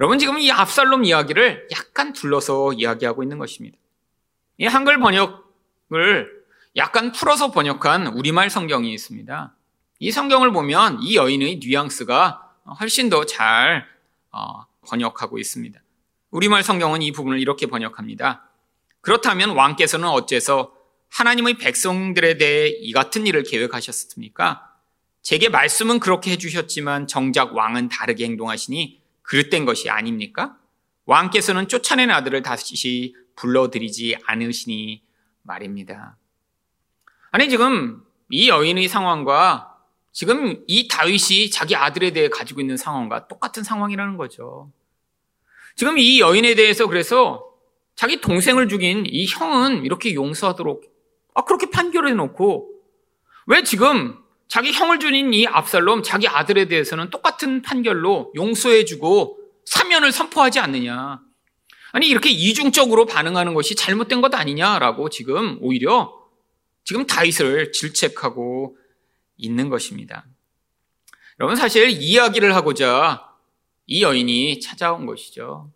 여러분 0.00 0.18
지금 0.18 0.38
이 0.38 0.50
압살롬 0.50 1.04
이야기를 1.04 1.68
약간 1.70 2.14
둘러서 2.14 2.72
이야기하고 2.72 3.22
있는 3.22 3.38
것입니다. 3.38 3.76
이 4.56 4.64
한글 4.64 4.98
번역을 4.98 6.42
약간 6.76 7.12
풀어서 7.12 7.50
번역한 7.50 8.06
우리말 8.06 8.48
성경이 8.48 8.90
있습니다. 8.94 9.54
이 9.98 10.10
성경을 10.10 10.52
보면 10.52 11.00
이 11.02 11.14
여인의 11.16 11.60
뉘앙스가 11.62 12.54
훨씬 12.80 13.10
더잘 13.10 13.86
어, 14.30 14.64
번역하고 14.88 15.38
있습니다. 15.38 15.78
우리말 16.30 16.62
성경은 16.62 17.02
이 17.02 17.12
부분을 17.12 17.38
이렇게 17.38 17.66
번역합니다. 17.66 18.48
그렇다면 19.02 19.50
왕께서는 19.50 20.08
어째서 20.08 20.72
하나님의 21.12 21.58
백성들에 21.58 22.38
대해 22.38 22.68
이 22.68 22.92
같은 22.92 23.26
일을 23.26 23.42
계획하셨습니까? 23.42 24.72
제게 25.20 25.50
말씀은 25.50 26.00
그렇게 26.00 26.32
해주셨지만 26.32 27.06
정작 27.06 27.54
왕은 27.54 27.90
다르게 27.90 28.24
행동하시니 28.24 29.00
그릇된 29.20 29.66
것이 29.66 29.90
아닙니까? 29.90 30.56
왕께서는 31.04 31.68
쫓아낸 31.68 32.10
아들을 32.10 32.42
다시 32.42 33.14
불러들이지 33.36 34.16
않으시니 34.24 35.02
말입니다. 35.42 36.16
아니 37.30 37.50
지금 37.50 38.02
이 38.30 38.48
여인의 38.48 38.88
상황과 38.88 39.76
지금 40.12 40.64
이 40.66 40.88
다윗이 40.88 41.50
자기 41.50 41.76
아들에 41.76 42.12
대해 42.12 42.28
가지고 42.28 42.60
있는 42.62 42.76
상황과 42.78 43.28
똑같은 43.28 43.62
상황이라는 43.62 44.16
거죠. 44.16 44.70
지금 45.76 45.98
이 45.98 46.20
여인에 46.20 46.54
대해서 46.54 46.86
그래서 46.86 47.44
자기 47.94 48.20
동생을 48.20 48.68
죽인 48.68 49.04
이 49.06 49.26
형은 49.26 49.84
이렇게 49.84 50.14
용서하도록 50.14 50.91
아 51.34 51.44
그렇게 51.44 51.70
판결해 51.70 52.12
놓고 52.12 52.70
왜 53.46 53.62
지금 53.62 54.18
자기 54.48 54.72
형을 54.72 55.00
죽인 55.00 55.32
이 55.32 55.46
압살롬 55.46 56.02
자기 56.02 56.28
아들에 56.28 56.66
대해서는 56.66 57.10
똑같은 57.10 57.62
판결로 57.62 58.32
용서해 58.34 58.84
주고 58.84 59.38
사면을 59.64 60.12
선포하지 60.12 60.60
않느냐. 60.60 61.20
아니 61.92 62.08
이렇게 62.08 62.30
이중적으로 62.30 63.06
반응하는 63.06 63.54
것이 63.54 63.74
잘못된 63.74 64.20
것 64.20 64.34
아니냐라고 64.34 65.08
지금 65.08 65.58
오히려 65.60 66.12
지금 66.84 67.06
다윗을 67.06 67.72
질책하고 67.72 68.76
있는 69.36 69.68
것입니다. 69.68 70.26
여러분 71.40 71.56
사실 71.56 71.90
이야기를 71.90 72.54
하고자 72.54 73.26
이 73.86 74.02
여인이 74.02 74.60
찾아온 74.60 75.06
것이죠. 75.06 75.70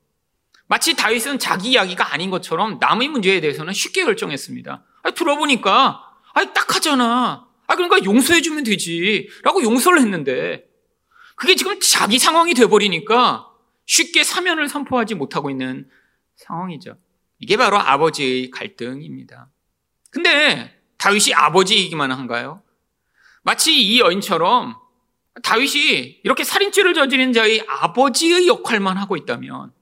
마치 0.68 0.96
다윗은 0.96 1.38
자기 1.38 1.70
이야기가 1.70 2.12
아닌 2.12 2.30
것처럼 2.30 2.78
남의 2.80 3.08
문제에 3.08 3.40
대해서는 3.40 3.72
쉽게 3.72 4.04
결정했습니다. 4.04 4.84
아니, 5.06 5.14
들어보니까 5.14 6.02
아니 6.34 6.52
딱 6.52 6.74
하잖아. 6.74 7.46
아 7.68 7.74
그러니까 7.76 8.04
용서해 8.04 8.42
주면 8.42 8.64
되지. 8.64 9.28
라고 9.44 9.62
용서를 9.62 10.00
했는데 10.00 10.66
그게 11.36 11.54
지금 11.54 11.78
자기 11.80 12.18
상황이 12.18 12.54
돼 12.54 12.66
버리니까 12.66 13.48
쉽게 13.86 14.24
사면을 14.24 14.68
선포하지 14.68 15.14
못하고 15.14 15.48
있는 15.48 15.88
상황이죠. 16.34 16.96
이게 17.38 17.56
바로 17.56 17.78
아버지의 17.78 18.50
갈등입니다. 18.50 19.48
근데 20.10 20.76
다윗이 20.98 21.34
아버지이기만 21.34 22.10
한가요? 22.10 22.62
마치 23.42 23.80
이 23.80 24.00
여인처럼 24.00 24.76
다윗이 25.42 26.20
이렇게 26.24 26.42
살인죄를 26.42 26.94
저지른 26.94 27.32
자의 27.32 27.62
아버지의 27.68 28.48
역할만 28.48 28.96
하고 28.96 29.16
있다면, 29.16 29.72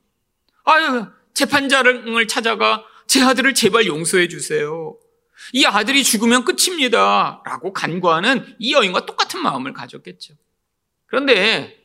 아유, 0.64 1.06
재판자를 1.32 2.26
찾아가 2.26 2.84
제 3.06 3.22
아들을 3.22 3.54
제발 3.54 3.86
용서해 3.86 4.28
주세요. 4.28 4.98
이 5.52 5.64
아들이 5.64 6.02
죽으면 6.02 6.44
끝입니다. 6.44 7.42
라고 7.44 7.72
간구하는 7.72 8.56
이 8.58 8.72
여인과 8.72 9.06
똑같은 9.06 9.42
마음을 9.42 9.72
가졌겠죠. 9.72 10.34
그런데 11.06 11.78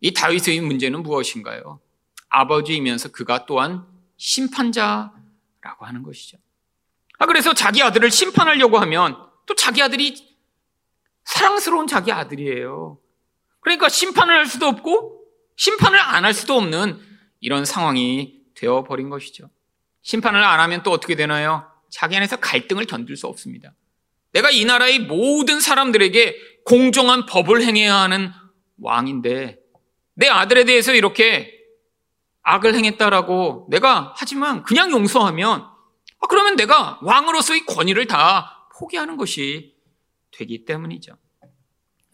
이 0.00 0.12
다윗의 0.12 0.60
문제는 0.60 1.02
무엇인가요? 1.02 1.80
아버지이면서 2.28 3.10
그가 3.10 3.46
또한 3.46 3.86
심판자라고 4.16 5.10
하는 5.86 6.02
것이죠. 6.02 6.38
아, 7.18 7.26
그래서 7.26 7.54
자기 7.54 7.82
아들을 7.82 8.10
심판하려고 8.10 8.78
하면 8.78 9.16
또 9.46 9.54
자기 9.54 9.82
아들이 9.82 10.36
사랑스러운 11.24 11.86
자기 11.86 12.12
아들이에요. 12.12 12.98
그러니까 13.60 13.88
심판을 13.88 14.34
할 14.36 14.46
수도 14.46 14.66
없고 14.66 15.24
심판을 15.56 15.98
안 15.98 16.24
할 16.24 16.32
수도 16.34 16.54
없는 16.54 17.00
이런 17.40 17.64
상황이 17.64 18.40
되어버린 18.54 19.08
것이죠. 19.10 19.50
심판을 20.02 20.42
안 20.42 20.60
하면 20.60 20.82
또 20.82 20.90
어떻게 20.90 21.14
되나요? 21.16 21.66
자기 21.90 22.16
안에서 22.16 22.36
갈등을 22.36 22.86
견딜 22.86 23.16
수 23.16 23.26
없습니다. 23.26 23.74
내가 24.32 24.50
이 24.50 24.64
나라의 24.64 25.00
모든 25.00 25.60
사람들에게 25.60 26.36
공정한 26.64 27.26
법을 27.26 27.62
행해야 27.62 27.94
하는 27.94 28.30
왕인데 28.80 29.58
내 30.14 30.28
아들에 30.28 30.64
대해서 30.64 30.94
이렇게 30.94 31.54
악을 32.42 32.74
행했다라고 32.74 33.68
내가 33.70 34.14
하지만 34.16 34.62
그냥 34.62 34.90
용서하면 34.90 35.60
아, 36.20 36.26
그러면 36.28 36.56
내가 36.56 36.98
왕으로서의 37.02 37.66
권위를 37.66 38.06
다 38.06 38.68
포기하는 38.76 39.16
것이 39.16 39.76
되기 40.32 40.64
때문이죠. 40.64 41.16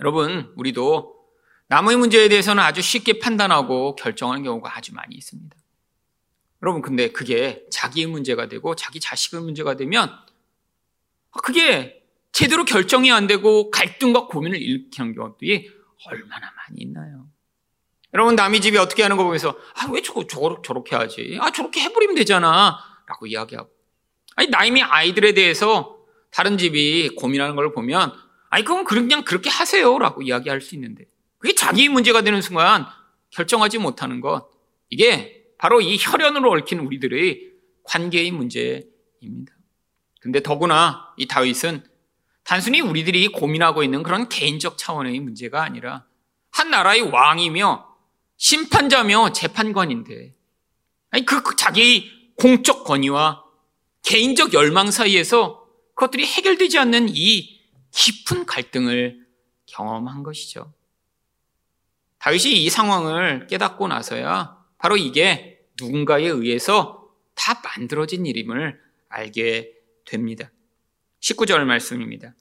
여러분, 0.01 0.53
우리도 0.57 1.15
남의 1.69 1.97
문제에 1.97 2.29
대해서는 2.29 2.63
아주 2.63 2.83
쉽게 2.83 3.19
판단하고 3.19 3.97
결정하는 3.97 4.43
경우가 4.43 4.77
아주 4.77 4.95
많이 4.95 5.15
있습니다. 5.15 5.57
여러분, 6.65 6.81
근데 6.81 7.13
그게 7.13 7.63
자기의 7.71 8.07
문제가 8.07 8.49
되고 8.49 8.75
자기 8.75 8.99
자식의 8.99 9.43
문제가 9.43 9.77
되면 9.77 10.11
그게 11.43 12.03
제대로 12.33 12.65
결정이 12.65 13.13
안 13.13 13.27
되고 13.27 13.71
갈등과 13.71 14.29
고민을 14.29 14.63
일으키는 14.63 15.15
경우들이 15.15 15.71
얼마나 16.07 16.51
많이 16.57 16.81
있나요? 16.81 17.27
여러분, 18.15 18.35
남의 18.35 18.63
집이 18.63 18.79
어떻게 18.79 19.03
하는 19.03 19.19
거 19.19 19.25
보면서, 19.25 19.59
아, 19.75 19.91
왜 19.93 20.01
저거, 20.01 20.27
저거, 20.27 20.63
저렇게 20.65 20.97
하지? 20.97 21.37
아, 21.39 21.51
저렇게 21.51 21.81
해버리면 21.81 22.15
되잖아. 22.15 22.79
라고 23.07 23.27
이야기하고. 23.27 23.69
아니, 24.37 24.49
나이미 24.49 24.83
아이들에 24.83 25.35
대해서 25.35 25.99
다른 26.31 26.57
집이 26.57 27.17
고민하는 27.17 27.57
걸 27.57 27.75
보면, 27.75 28.11
아니, 28.49 28.65
그럼 28.65 28.85
그냥 28.85 29.25
그렇게 29.25 29.51
하세요. 29.51 29.99
라고 29.99 30.23
이야기할 30.23 30.63
수 30.63 30.75
있는데, 30.77 31.05
그게 31.37 31.55
자기 31.55 31.91
문제가 31.91 32.23
되는 32.23 32.41
순간 32.41 32.87
결정하지 33.31 33.79
못하는 33.79 34.23
것, 34.23 34.49
이게 34.89 35.44
바로 35.65 35.81
이 35.81 35.97
혈연으로 35.99 36.51
얽힌 36.51 36.81
우리들의 36.81 37.53
관계의 37.85 38.33
문제입니다. 38.33 39.55
근데 40.21 40.43
더구나 40.43 41.15
이 41.17 41.27
다윗은 41.27 41.83
단순히 42.43 42.83
우리들이 42.83 43.29
고민하고 43.29 43.83
있는 43.83 44.03
그런 44.03 44.29
개인적 44.29 44.77
차원의 44.77 45.19
문제가 45.21 45.63
아니라 45.63 46.05
한 46.51 46.71
나라의 46.71 47.11
왕이며 47.11 47.97
심판자며 48.37 49.33
재판관인데 49.33 50.35
아니 51.09 51.25
그 51.25 51.43
자기 51.57 52.11
공적 52.37 52.85
권위와 52.85 53.43
개인적 54.03 54.53
열망 54.53 54.91
사이에서 54.91 55.67
그것들이 55.95 56.27
해결되지 56.27 56.79
않는 56.79 57.07
이 57.09 57.59
깊은 57.91 58.45
갈등을 58.45 59.27
경험한 59.65 60.25
것이죠. 60.25 60.75
다윗이 62.19 62.65
이 62.65 62.69
상황을 62.69 63.47
깨닫고 63.47 63.89
나서야 63.89 64.63
바로 64.77 64.99
이게 64.99 65.54
누군가에 65.81 66.27
의해서 66.27 67.11
다 67.35 67.61
만들어진 67.63 68.27
일임을 68.27 68.81
알게 69.09 69.73
됩니다. 70.05 70.51
19절 71.21 71.65
말씀입니다. 71.65 72.35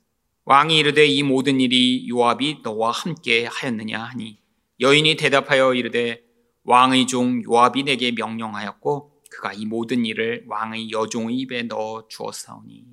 왕이 0.46 0.78
이르되 0.78 1.06
이 1.06 1.24
모든 1.24 1.62
일이 1.62 2.08
요압이 2.10 2.60
너와 2.64 2.92
함께 2.92 3.46
하였느냐 3.46 4.02
하니 4.04 4.40
여인이 4.80 5.16
대답하여 5.16 5.74
이르되 5.74 6.22
왕의 6.64 7.08
종 7.08 7.42
요압이 7.44 7.84
내게 7.84 8.12
명령하였고 8.12 9.22
그가 9.30 9.54
이 9.54 9.66
모든 9.66 10.06
일을 10.06 10.46
왕의 10.48 10.92
여종의 10.92 11.38
입에 11.38 11.64
넣어 11.64 12.08
주었사오니 12.10 12.86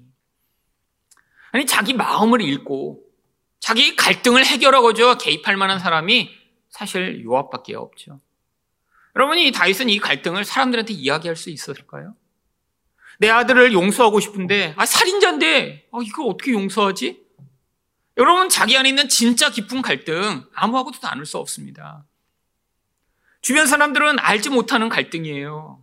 아니 1.53 1.67
자기 1.67 1.93
마음을 1.93 2.41
읽고 2.41 3.03
자기 3.59 3.97
갈등을 3.97 4.45
해결하고자 4.45 5.19
개입할 5.19 5.57
만한 5.57 5.79
사람이 5.79 6.31
사실 6.69 7.25
요압밖에 7.25 7.75
없죠. 7.75 8.21
여러분이 9.17 9.53
다윗은 9.53 9.89
이 9.89 9.99
갈등을 9.99 10.45
사람들한테 10.45 10.93
이야기할 10.93 11.37
수 11.37 11.51
있었을까요? 11.51 12.15
내 13.19 13.29
아들을 13.29 13.73
용서하고 13.73 14.21
싶은데 14.21 14.75
아 14.77 14.87
살인자인데 14.87 15.89
아, 15.93 15.99
이걸 16.03 16.27
어떻게 16.29 16.53
용서하지? 16.53 17.21
여러분 18.17 18.49
자기 18.49 18.77
안에 18.77 18.89
있는 18.89 19.09
진짜 19.09 19.51
깊은 19.51 19.83
갈등 19.83 20.45
아무하고도 20.55 21.01
나눌 21.01 21.27
수 21.27 21.39
없습니다. 21.39 22.05
주변 23.43 23.67
사람들은 23.67 24.19
알지 24.19 24.51
못하는 24.51 24.89
갈등이에요. 24.89 25.83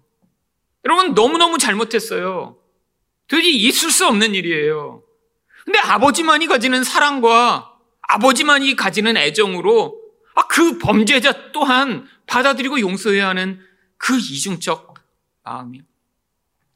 여러분 0.85 1.13
너무너무 1.13 1.57
잘못했어요. 1.57 2.57
도저히 3.27 3.55
있을 3.67 3.91
수 3.91 4.07
없는 4.07 4.35
일이에요. 4.35 5.03
근데 5.65 5.79
아버지만이 5.79 6.47
가지는 6.47 6.83
사랑과 6.83 7.73
아버지만이 8.01 8.75
가지는 8.75 9.17
애정으로 9.17 9.99
아, 9.99 10.06
그 10.47 10.77
범죄자 10.77 11.51
또한 11.51 12.07
받아들이고 12.27 12.79
용서해야 12.79 13.29
하는 13.29 13.59
그 13.97 14.17
이중적 14.17 14.93
마음이요. 15.43 15.83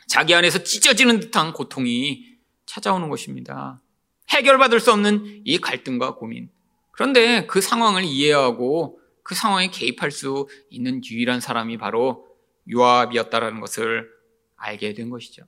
자기 0.08 0.34
안에서 0.34 0.64
찢어지는 0.64 1.20
듯한 1.20 1.54
고통이 1.54 2.26
찾아오는 2.66 3.10
것입니다. 3.10 3.82
해결받을 4.30 4.80
수 4.80 4.92
없는 4.92 5.42
이 5.46 5.58
갈등과 5.60 6.16
고민. 6.16 6.50
그런데 6.92 7.46
그 7.48 7.62
상황을 7.62 8.04
이해하고 8.04 9.00
그 9.24 9.36
상황에 9.36 9.70
개입할 9.70 10.12
수 10.12 10.48
있는 10.70 11.02
유일한 11.04 11.40
사람이 11.40 11.78
바로 11.78 12.28
요압이었다라는 12.72 13.60
것을 13.60 14.10
알게 14.58 14.94
된 14.94 15.10
것이죠. 15.10 15.44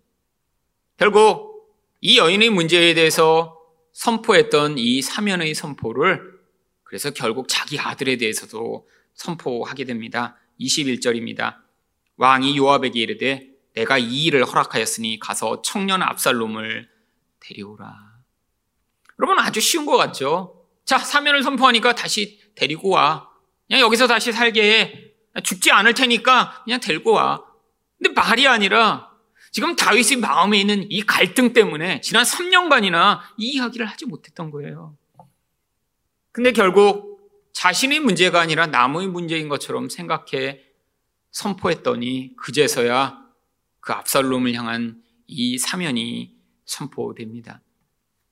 결국 0.98 1.74
이 2.02 2.18
여인의 2.18 2.50
문제에 2.50 2.94
대해서 2.94 3.60
선포했던 3.94 4.78
이 4.78 5.02
사면의 5.02 5.54
선포를 5.54 6.33
그래서 6.94 7.10
결국 7.10 7.48
자기 7.48 7.80
아들에 7.80 8.18
대해서도 8.18 8.88
선포하게 9.16 9.86
됩니다. 9.86 10.38
21절입니다. 10.62 11.58
왕이 12.18 12.56
요압에게 12.56 13.00
이르되 13.00 13.48
내가 13.74 13.98
이 13.98 14.26
일을 14.26 14.46
허락하였으니 14.46 15.18
가서 15.20 15.64
청년 15.64 16.04
압살롬을 16.04 16.88
데려오라. 17.40 17.96
여러분 19.18 19.40
아주 19.40 19.60
쉬운 19.60 19.88
것 19.88 19.98
같죠? 19.98 20.68
자, 20.86 21.00
사면을 21.00 21.42
선포하니까 21.42 21.96
다시 21.96 22.40
데리고 22.54 22.90
와. 22.90 23.28
그냥 23.68 23.82
여기서 23.82 24.06
다시 24.06 24.32
살게 24.32 24.62
해. 24.62 25.42
죽지 25.42 25.72
않을 25.72 25.96
테니까 25.96 26.62
그냥 26.64 26.80
데리고 26.80 27.14
와. 27.14 27.44
근데 27.98 28.14
말이 28.14 28.48
아니라 28.48 29.10
지금 29.52 29.76
다윗의 29.76 30.18
마음에 30.18 30.60
있는 30.60 30.86
이 30.92 31.02
갈등 31.02 31.54
때문에 31.54 32.02
지난 32.02 32.24
3년간이나 32.24 33.22
이 33.40 33.54
이야기를 33.54 33.88
하지 33.88 34.06
못했던 34.06 34.52
거예요. 34.52 34.96
근데 36.34 36.52
결국 36.52 37.30
자신의 37.54 38.00
문제가 38.00 38.42
아니라 38.42 38.66
남의 38.66 39.08
문제인 39.08 39.50
것처럼 39.50 39.88
생각해 39.88 40.64
선포했더니 41.30 42.36
그제서야 42.38 43.24
그 43.80 43.94
압살롬을 43.94 44.56
향한 44.56 45.04
이 45.28 45.60
사면이 45.60 46.36
선포됩니다. 46.66 47.62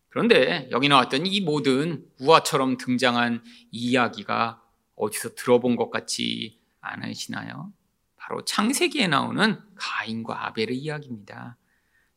그런데 0.10 0.68
여기 0.72 0.90
나왔던 0.90 1.28
이 1.28 1.42
모든 1.42 2.04
우화처럼 2.20 2.78
등장한 2.78 3.44
이야기가 3.70 4.64
어디서 4.96 5.36
들어본 5.36 5.76
것 5.76 5.92
같지 5.92 6.60
않으시나요? 6.82 7.72
바로 8.18 8.44
창세기에 8.44 9.10
나오는 9.10 9.62
가인과 9.76 10.48
아벨의 10.48 10.76
이야기입니다. 10.76 11.56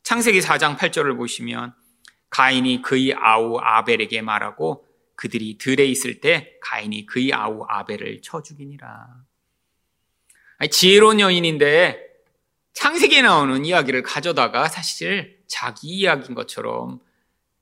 창세기 0.02 0.40
4장 0.40 0.78
8절을 0.78 1.18
보시면 1.18 1.74
가인이 2.30 2.80
그의 2.80 3.14
아우 3.14 3.58
아벨에게 3.58 4.22
말하고 4.22 4.86
그들이 5.16 5.58
들에 5.58 5.84
있을 5.84 6.20
때 6.20 6.58
가인이 6.60 7.06
그의 7.06 7.32
아우 7.32 7.64
아벨을 7.68 8.20
쳐 8.22 8.42
죽이니라. 8.42 9.24
지혜로운 10.70 11.20
여인인데 11.20 12.00
창세기에 12.72 13.22
나오는 13.22 13.64
이야기를 13.64 14.02
가져다가 14.02 14.68
사실 14.68 15.42
자기 15.46 15.88
이야기인 15.88 16.34
것처럼 16.34 17.00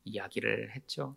이야기를 0.04 0.74
했죠. 0.74 1.16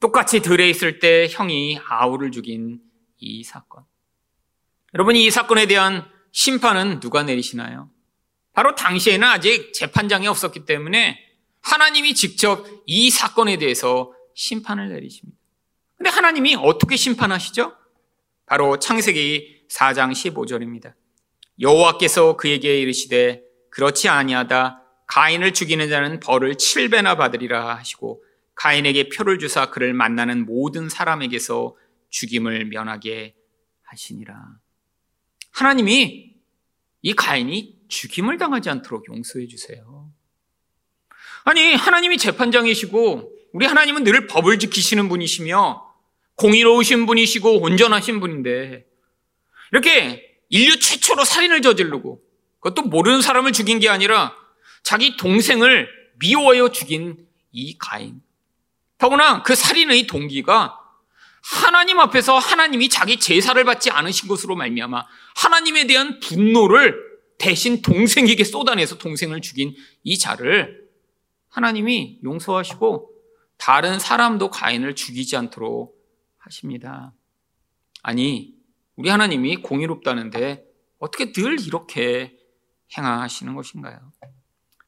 똑같이 0.00 0.40
들에 0.40 0.68
있을 0.68 0.98
때 0.98 1.28
형이 1.30 1.80
아우를 1.88 2.30
죽인 2.30 2.80
이 3.18 3.42
사건. 3.42 3.84
여러분, 4.94 5.16
이 5.16 5.30
사건에 5.30 5.66
대한 5.66 6.08
심판은 6.30 7.00
누가 7.00 7.22
내리시나요? 7.22 7.90
바로 8.52 8.74
당시에는 8.74 9.26
아직 9.26 9.72
재판장이 9.72 10.28
없었기 10.28 10.64
때문에 10.66 11.18
하나님이 11.60 12.14
직접 12.14 12.66
이 12.86 13.10
사건에 13.10 13.56
대해서 13.56 14.13
심판을 14.34 14.88
내리십니다. 14.90 15.38
근데 15.96 16.10
하나님이 16.10 16.56
어떻게 16.56 16.96
심판하시죠? 16.96 17.74
바로 18.46 18.78
창세기 18.78 19.66
4장 19.70 20.12
15절입니다. 20.12 20.94
여호와께서 21.60 22.36
그에게 22.36 22.80
이르시되 22.80 23.42
그렇지 23.70 24.08
아니하다 24.08 24.82
가인을 25.06 25.52
죽이는 25.54 25.88
자는 25.88 26.20
벌을 26.20 26.54
7배나 26.54 27.16
받으리라 27.16 27.76
하시고 27.76 28.22
가인에게 28.54 29.08
표를 29.08 29.38
주사 29.38 29.70
그를 29.70 29.94
만나는 29.94 30.46
모든 30.46 30.88
사람에게서 30.88 31.76
죽임을 32.10 32.66
면하게 32.66 33.34
하시니라. 33.82 34.58
하나님이 35.50 36.34
이 37.02 37.12
가인이 37.14 37.78
죽임을 37.88 38.38
당하지 38.38 38.70
않도록 38.70 39.08
용서해 39.08 39.46
주세요. 39.46 40.10
아니, 41.44 41.74
하나님이 41.74 42.16
재판장이시고 42.18 43.33
우리 43.54 43.66
하나님은 43.66 44.02
늘 44.02 44.26
법을 44.26 44.58
지키시는 44.58 45.08
분이시며 45.08 45.80
공의로우신 46.34 47.06
분이시고 47.06 47.60
온전하신 47.60 48.18
분인데 48.18 48.84
이렇게 49.70 50.40
인류 50.48 50.76
최초로 50.80 51.24
살인을 51.24 51.62
저지르고 51.62 52.20
그것도 52.58 52.88
모르는 52.88 53.22
사람을 53.22 53.52
죽인 53.52 53.78
게 53.78 53.88
아니라 53.88 54.34
자기 54.82 55.16
동생을 55.16 55.88
미워하여 56.18 56.70
죽인 56.70 57.28
이 57.52 57.78
가인. 57.78 58.20
더구나 58.98 59.44
그 59.44 59.54
살인의 59.54 60.08
동기가 60.08 60.76
하나님 61.40 62.00
앞에서 62.00 62.36
하나님이 62.36 62.88
자기 62.88 63.20
제사를 63.20 63.62
받지 63.62 63.88
않으신 63.88 64.26
것으로 64.26 64.56
말미암아 64.56 65.04
하나님에 65.36 65.86
대한 65.86 66.18
분노를 66.18 67.00
대신 67.38 67.82
동생에게 67.82 68.42
쏟아내서 68.42 68.98
동생을 68.98 69.42
죽인 69.42 69.76
이 70.02 70.18
자를 70.18 70.88
하나님이 71.50 72.18
용서하시고 72.24 73.13
다른 73.56 73.98
사람도 73.98 74.50
가인을 74.50 74.94
죽이지 74.94 75.36
않도록 75.36 75.96
하십니다. 76.38 77.12
아니, 78.02 78.54
우리 78.96 79.08
하나님이 79.08 79.56
공의롭다는데 79.56 80.64
어떻게 80.98 81.32
늘 81.32 81.60
이렇게 81.60 82.36
행하시는 82.96 83.54
것인가요? 83.54 84.12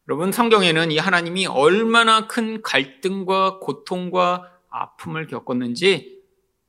여러분, 0.09 0.31
성경에는 0.31 0.93
이 0.93 0.99
하나님이 0.99 1.47
얼마나 1.47 2.27
큰 2.27 2.63
갈등과 2.63 3.59
고통과 3.59 4.53
아픔을 4.69 5.27
겪었는지 5.27 6.23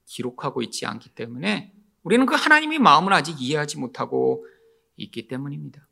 기록하고 0.06 0.62
있지 0.62 0.86
않기 0.86 1.10
때문에 1.10 1.74
우리는 2.04 2.26
그 2.26 2.36
하나님의 2.36 2.80
마음을 2.80 3.12
아직 3.14 3.36
이해하지 3.40 3.78
못하고 3.78 4.46
있기 4.96 5.28
때문입니다. 5.28 5.86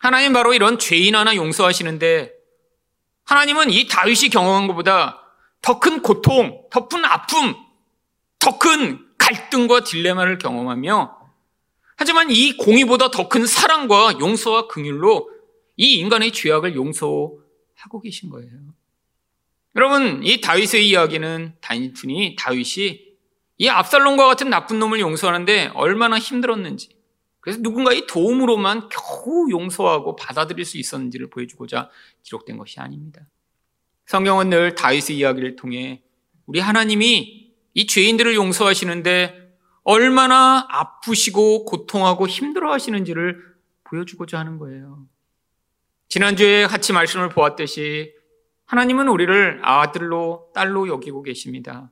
하나님 0.00 0.32
바로 0.32 0.54
이런 0.54 0.78
죄인 0.78 1.16
하나 1.16 1.34
용서하시는데 1.34 2.32
하나님은 3.24 3.70
이 3.70 3.88
다윗이 3.88 4.28
경험한 4.30 4.68
것보다 4.68 5.27
더 5.60 5.80
큰 5.80 6.02
고통, 6.02 6.62
더 6.70 6.88
큰 6.88 7.04
아픔, 7.04 7.54
더 8.38 8.58
큰 8.58 9.04
갈등과 9.18 9.84
딜레마를 9.84 10.38
경험하며 10.38 11.18
하지만 11.96 12.30
이 12.30 12.56
공의보다 12.56 13.10
더 13.10 13.28
큰 13.28 13.44
사랑과 13.46 14.18
용서와 14.20 14.68
긍휼로 14.68 15.30
이 15.76 15.94
인간의 15.98 16.32
죄악을 16.32 16.74
용서하고 16.74 18.00
계신 18.02 18.30
거예요. 18.30 18.50
여러분, 19.76 20.24
이 20.24 20.40
다윗의 20.40 20.88
이야기는 20.88 21.56
단순히 21.60 22.36
다윗이 22.36 23.08
이 23.58 23.68
압살롬과 23.68 24.26
같은 24.26 24.50
나쁜 24.50 24.78
놈을 24.78 25.00
용서하는데 25.00 25.72
얼마나 25.74 26.18
힘들었는지, 26.18 26.96
그래서 27.40 27.60
누군가의 27.62 28.06
도움으로만 28.06 28.88
겨우 28.88 29.50
용서하고 29.50 30.16
받아들일 30.16 30.64
수 30.64 30.78
있었는지를 30.78 31.30
보여주고자 31.30 31.90
기록된 32.22 32.56
것이 32.56 32.80
아닙니다. 32.80 33.22
성경은 34.08 34.48
늘 34.48 34.74
다윗의 34.74 35.18
이야기를 35.18 35.56
통해 35.56 36.02
우리 36.46 36.60
하나님이 36.60 37.52
이 37.74 37.86
죄인들을 37.86 38.34
용서하시는데 38.36 39.52
얼마나 39.84 40.66
아프시고 40.70 41.66
고통하고 41.66 42.26
힘들어 42.26 42.72
하시는지를 42.72 43.38
보여주고자 43.84 44.38
하는 44.38 44.56
거예요. 44.58 45.04
지난주에 46.08 46.66
같이 46.66 46.94
말씀을 46.94 47.28
보았듯이 47.28 48.14
하나님은 48.64 49.08
우리를 49.08 49.60
아들로 49.62 50.52
딸로 50.54 50.88
여기고 50.88 51.22
계십니다. 51.22 51.90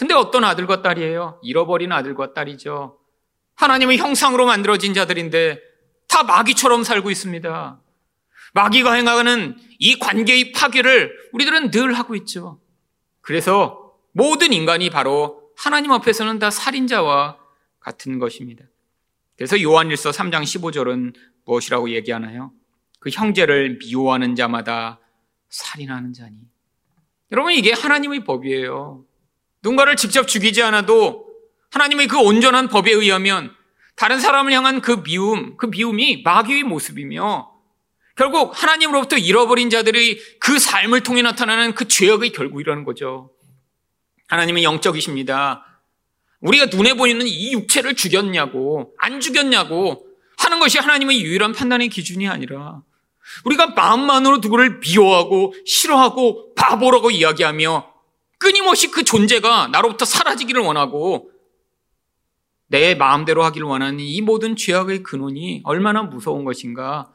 근데 0.00 0.14
어떤 0.14 0.42
아들과 0.42 0.82
딸이에요? 0.82 1.38
잃어버린 1.44 1.92
아들과 1.92 2.34
딸이죠. 2.34 2.98
하나님의 3.54 3.98
형상으로 3.98 4.46
만들어진 4.46 4.94
자들인데 4.94 5.60
다 6.08 6.24
마귀처럼 6.24 6.82
살고 6.82 7.08
있습니다. 7.08 7.80
마귀가 8.56 8.94
행하는 8.94 9.58
이 9.78 9.98
관계의 9.98 10.52
파괴를 10.52 11.12
우리들은 11.32 11.70
늘 11.70 11.92
하고 11.92 12.16
있죠. 12.16 12.58
그래서 13.20 13.92
모든 14.12 14.54
인간이 14.54 14.88
바로 14.88 15.50
하나님 15.58 15.92
앞에서는 15.92 16.38
다 16.38 16.50
살인자와 16.50 17.36
같은 17.80 18.18
것입니다. 18.18 18.64
그래서 19.36 19.60
요한일서 19.60 20.10
3장 20.10 20.42
15절은 20.42 21.14
무엇이라고 21.44 21.90
얘기하나요? 21.90 22.50
그 22.98 23.10
형제를 23.10 23.78
미워하는 23.78 24.34
자마다 24.34 25.00
살인하는 25.50 26.14
자니. 26.14 26.36
여러분, 27.32 27.52
이게 27.52 27.72
하나님의 27.72 28.24
법이에요. 28.24 29.04
누군가를 29.62 29.96
직접 29.96 30.26
죽이지 30.26 30.62
않아도 30.62 31.28
하나님의 31.72 32.08
그 32.08 32.18
온전한 32.18 32.68
법에 32.68 32.90
의하면 32.90 33.54
다른 33.96 34.18
사람을 34.18 34.52
향한 34.52 34.80
그 34.80 35.02
미움, 35.02 35.58
그 35.58 35.66
미움이 35.66 36.22
마귀의 36.22 36.62
모습이며 36.62 37.55
결국 38.16 38.50
하나님으로부터 38.60 39.18
잃어버린 39.18 39.68
자들의 39.68 40.18
그 40.40 40.58
삶을 40.58 41.02
통해 41.02 41.22
나타나는 41.22 41.74
그 41.74 41.86
죄악의 41.86 42.32
결국이라는 42.32 42.84
거죠. 42.84 43.30
하나님은 44.28 44.62
영적이십니다. 44.62 45.64
우리가 46.40 46.66
눈에 46.66 46.94
보이는 46.94 47.26
이 47.26 47.52
육체를 47.52 47.94
죽였냐고, 47.94 48.94
안 48.98 49.20
죽였냐고 49.20 50.06
하는 50.38 50.60
것이 50.60 50.78
하나님의 50.78 51.22
유일한 51.22 51.52
판단의 51.52 51.88
기준이 51.88 52.26
아니라 52.28 52.82
우리가 53.44 53.68
마음만으로 53.68 54.38
누구를 54.38 54.80
미워하고 54.80 55.54
싫어하고 55.64 56.54
바보라고 56.54 57.10
이야기하며 57.10 57.92
끊임없이 58.38 58.90
그 58.90 59.02
존재가 59.04 59.68
나로부터 59.68 60.04
사라지기를 60.04 60.62
원하고 60.62 61.30
내 62.68 62.94
마음대로 62.94 63.44
하기를 63.44 63.66
원하는 63.66 64.00
이 64.00 64.20
모든 64.20 64.56
죄악의 64.56 65.02
근원이 65.02 65.62
얼마나 65.64 66.02
무서운 66.02 66.44
것인가 66.44 67.12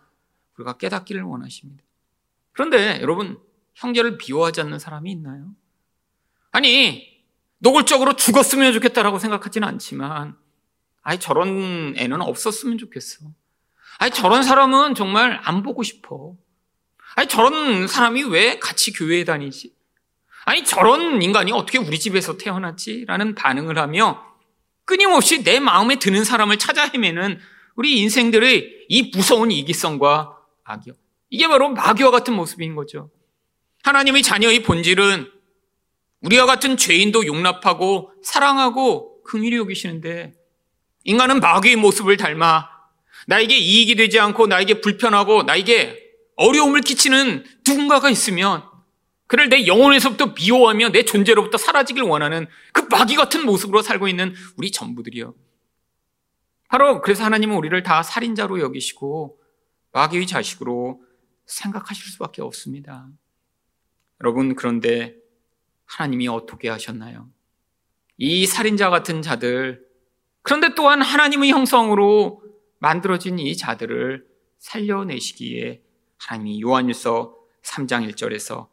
우리가 0.62 0.78
깨닫기를 0.78 1.22
원하십니다. 1.24 1.84
그런데 2.54 3.00
여러분, 3.02 3.40
형제를 3.76 4.18
미워하지 4.18 4.62
않는 4.62 4.80
사람이 4.80 5.12
있나요? 5.12 5.52
아니, 6.52 7.24
노골적으로 7.60 8.16
죽었으면 8.16 8.74
좋겠다라고 8.74 9.20
생각하지는 9.20 9.68
않지만, 9.68 10.36
아이, 11.04 11.20
저런 11.20 11.94
애는 11.98 12.22
없었으면 12.22 12.78
좋겠어. 12.78 13.26
아니, 14.00 14.12
저런 14.12 14.44
사람은 14.44 14.96
정말 14.96 15.40
안 15.44 15.64
보고 15.64 15.84
싶어. 15.84 16.36
아니, 17.16 17.28
저런 17.28 17.88
사람이 17.88 18.24
왜 18.24 18.60
같이 18.60 18.92
교회에 18.94 19.24
다니지? 19.24 19.76
아니, 20.46 20.64
저런 20.66 21.22
인간이 21.22 21.52
어떻게 21.52 21.78
우리 21.78 22.00
집에서 22.00 22.38
태어났지? 22.38 23.06
라는 23.06 23.36
반응을 23.36 23.78
하며 23.78 24.26
끊임없이 24.86 25.44
내 25.44 25.60
마음에 25.60 26.00
드는 26.00 26.24
사람을 26.24 26.58
찾아 26.58 26.86
헤매는 26.86 27.40
우리 27.76 28.00
인생들의 28.00 28.86
이 28.90 29.12
무서운 29.16 29.52
이기성과 29.52 30.41
악이요. 30.64 30.94
이게 31.30 31.48
바로 31.48 31.70
마귀와 31.70 32.12
같은 32.12 32.34
모습인 32.34 32.76
거죠. 32.76 33.10
하나님의 33.84 34.22
자녀의 34.22 34.64
본질은 34.64 35.32
우리와 36.22 36.46
같은 36.46 36.78
죄인도 36.78 37.26
용납하고 37.26 38.12
사랑하고 38.24 39.24
긍휼히 39.24 39.56
여기시는데 39.58 40.34
인간은 41.04 41.40
마귀의 41.40 41.78
모습을 41.78 42.18
닮아 42.18 42.70
나에게 43.28 43.56
이익이 43.58 43.96
되지 43.96 44.20
않고 44.20 44.48
나에게 44.48 44.82
불편하고 44.82 45.44
나에게 45.44 45.98
어려움을 46.36 46.82
끼치는 46.82 47.44
누군가가 47.68 48.10
있으면 48.10 48.64
그를 49.28 49.50
내 49.50 49.66
영혼에서부터 49.66 50.34
미워하며 50.38 50.90
내 50.90 51.04
존재로부터 51.06 51.58
사라지길 51.58 52.04
원하는 52.04 52.48
그 52.74 52.86
마귀 52.90 53.16
같은 53.16 53.46
모습으로 53.46 53.82
살고 53.82 54.08
있는 54.08 54.36
우리 54.58 54.72
전부들이요. 54.72 55.34
바로 56.68 57.02
그래서 57.02 57.24
하나님은 57.24 57.56
우리를 57.56 57.82
다 57.84 58.04
살인자로 58.04 58.60
여기시고 58.60 59.38
마귀의 59.92 60.28
자식으로 60.28 61.04
생각하실 61.46 62.12
수밖에 62.12 62.42
없습니다. 62.42 63.10
여러분, 64.22 64.56
그런데 64.56 65.16
하나님이 65.86 66.28
어떻게 66.28 66.70
하셨나요? 66.70 67.30
이 68.18 68.46
살인자 68.46 68.90
같은 68.90 69.22
자들, 69.22 69.86
그런데 70.44 70.74
또한 70.76 71.02
하나님의 71.02 71.50
형성으로 71.52 72.44
만들어진 72.80 73.40
이 73.40 73.56
자들을 73.56 74.28
살려내시기에 74.60 75.82
하나님이 76.18 76.62
요한일서 76.62 77.36
3장 77.64 78.12
1절에서 78.12 78.70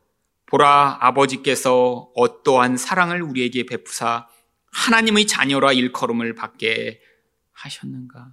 보라 0.46 0.98
아버지께서 1.00 2.11
어떠한 2.14 2.76
사랑을 2.76 3.22
우리에게 3.22 3.66
베푸사 3.66 4.28
하나님의 4.70 5.26
자녀라 5.26 5.72
일컬음을 5.72 6.35
받게 6.35 7.00
하셨는가? 7.52 8.33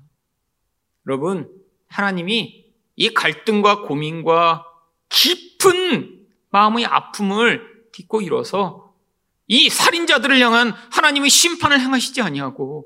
여러분, 1.08 1.50
하나님이 1.88 2.65
이 2.96 3.14
갈등과 3.14 3.82
고민과 3.82 4.66
깊은 5.10 6.28
마음의 6.50 6.86
아픔을 6.86 7.90
딛고 7.92 8.22
일어서 8.22 8.94
이 9.48 9.70
살인자들을 9.70 10.40
향한 10.40 10.72
하나님의 10.92 11.30
심판을 11.30 11.80
행하시지 11.80 12.22
아니하고 12.22 12.86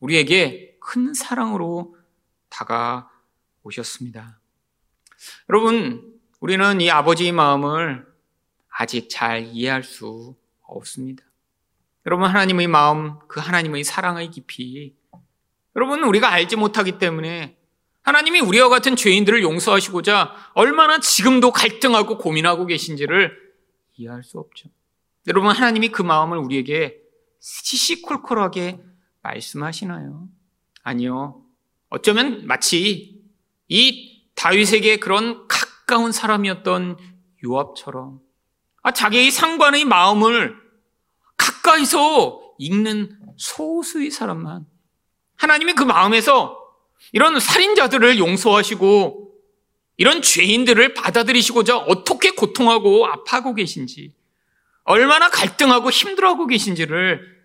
우리에게 0.00 0.76
큰 0.80 1.12
사랑으로 1.14 1.96
다가오셨습니다. 2.48 4.40
여러분, 5.50 6.14
우리는 6.40 6.80
이 6.80 6.90
아버지의 6.90 7.32
마음을 7.32 8.06
아직 8.68 9.08
잘 9.10 9.46
이해할 9.46 9.82
수 9.82 10.36
없습니다. 10.62 11.24
여러분, 12.06 12.28
하나님의 12.28 12.68
마음, 12.68 13.18
그 13.26 13.40
하나님의 13.40 13.84
사랑의 13.84 14.30
깊이, 14.30 14.94
여러분, 15.74 16.04
우리가 16.04 16.30
알지 16.30 16.56
못하기 16.56 16.98
때문에 16.98 17.58
하나님이 18.06 18.38
우리와 18.38 18.68
같은 18.68 18.94
죄인들을 18.94 19.42
용서하시고자 19.42 20.52
얼마나 20.54 21.00
지금도 21.00 21.50
갈등하고 21.50 22.18
고민하고 22.18 22.66
계신지를 22.66 23.36
이해할 23.96 24.22
수 24.22 24.38
없죠. 24.38 24.68
여러분, 25.26 25.50
하나님이 25.50 25.88
그 25.88 26.02
마음을 26.02 26.38
우리에게 26.38 27.00
시시콜콜하게 27.40 28.78
말씀하시나요? 29.22 30.28
아니요. 30.84 31.42
어쩌면 31.88 32.46
마치 32.46 33.20
이 33.66 34.22
다윗에게 34.36 34.98
그런 34.98 35.48
가까운 35.48 36.12
사람이었던 36.12 36.98
요압처럼 37.44 38.20
아, 38.82 38.92
자기의 38.92 39.32
상관의 39.32 39.84
마음을 39.84 40.56
가까이서 41.36 42.54
읽는 42.58 43.18
소수의 43.36 44.12
사람만 44.12 44.64
하나님이 45.34 45.72
그 45.72 45.82
마음에서 45.82 46.55
이런 47.12 47.38
살인자들을 47.38 48.18
용서하시고 48.18 49.32
이런 49.96 50.22
죄인들을 50.22 50.94
받아들이시고자 50.94 51.78
어떻게 51.78 52.30
고통하고 52.30 53.06
아파하고 53.06 53.54
계신지 53.54 54.14
얼마나 54.84 55.30
갈등하고 55.30 55.90
힘들어하고 55.90 56.46
계신지를 56.46 57.36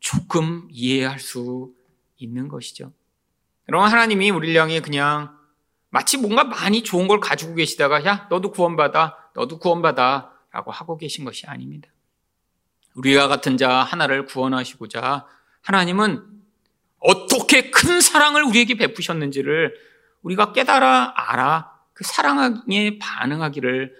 조금 0.00 0.68
이해할 0.70 1.18
수 1.18 1.72
있는 2.16 2.48
것이죠. 2.48 2.92
여러분 3.68 3.90
하나님이 3.90 4.30
우리를 4.30 4.58
향해 4.60 4.80
그냥 4.80 5.36
마치 5.90 6.16
뭔가 6.16 6.44
많이 6.44 6.82
좋은 6.82 7.08
걸 7.08 7.20
가지고 7.20 7.54
계시다가 7.54 8.04
야 8.04 8.26
너도 8.30 8.50
구원받아 8.50 9.30
너도 9.34 9.58
구원받아 9.58 10.32
라고 10.50 10.70
하고 10.70 10.96
계신 10.96 11.24
것이 11.24 11.46
아닙니다. 11.46 11.88
우리와 12.94 13.28
같은 13.28 13.56
자 13.56 13.82
하나를 13.82 14.24
구원하시고자 14.24 15.26
하나님은 15.62 16.37
어떻게 16.98 17.70
큰 17.70 18.00
사랑을 18.00 18.42
우리에게 18.44 18.74
베푸셨는지를 18.74 19.74
우리가 20.22 20.52
깨달아 20.52 21.14
알아 21.16 21.72
그 21.92 22.04
사랑에 22.04 22.98
반응하기를 23.00 23.94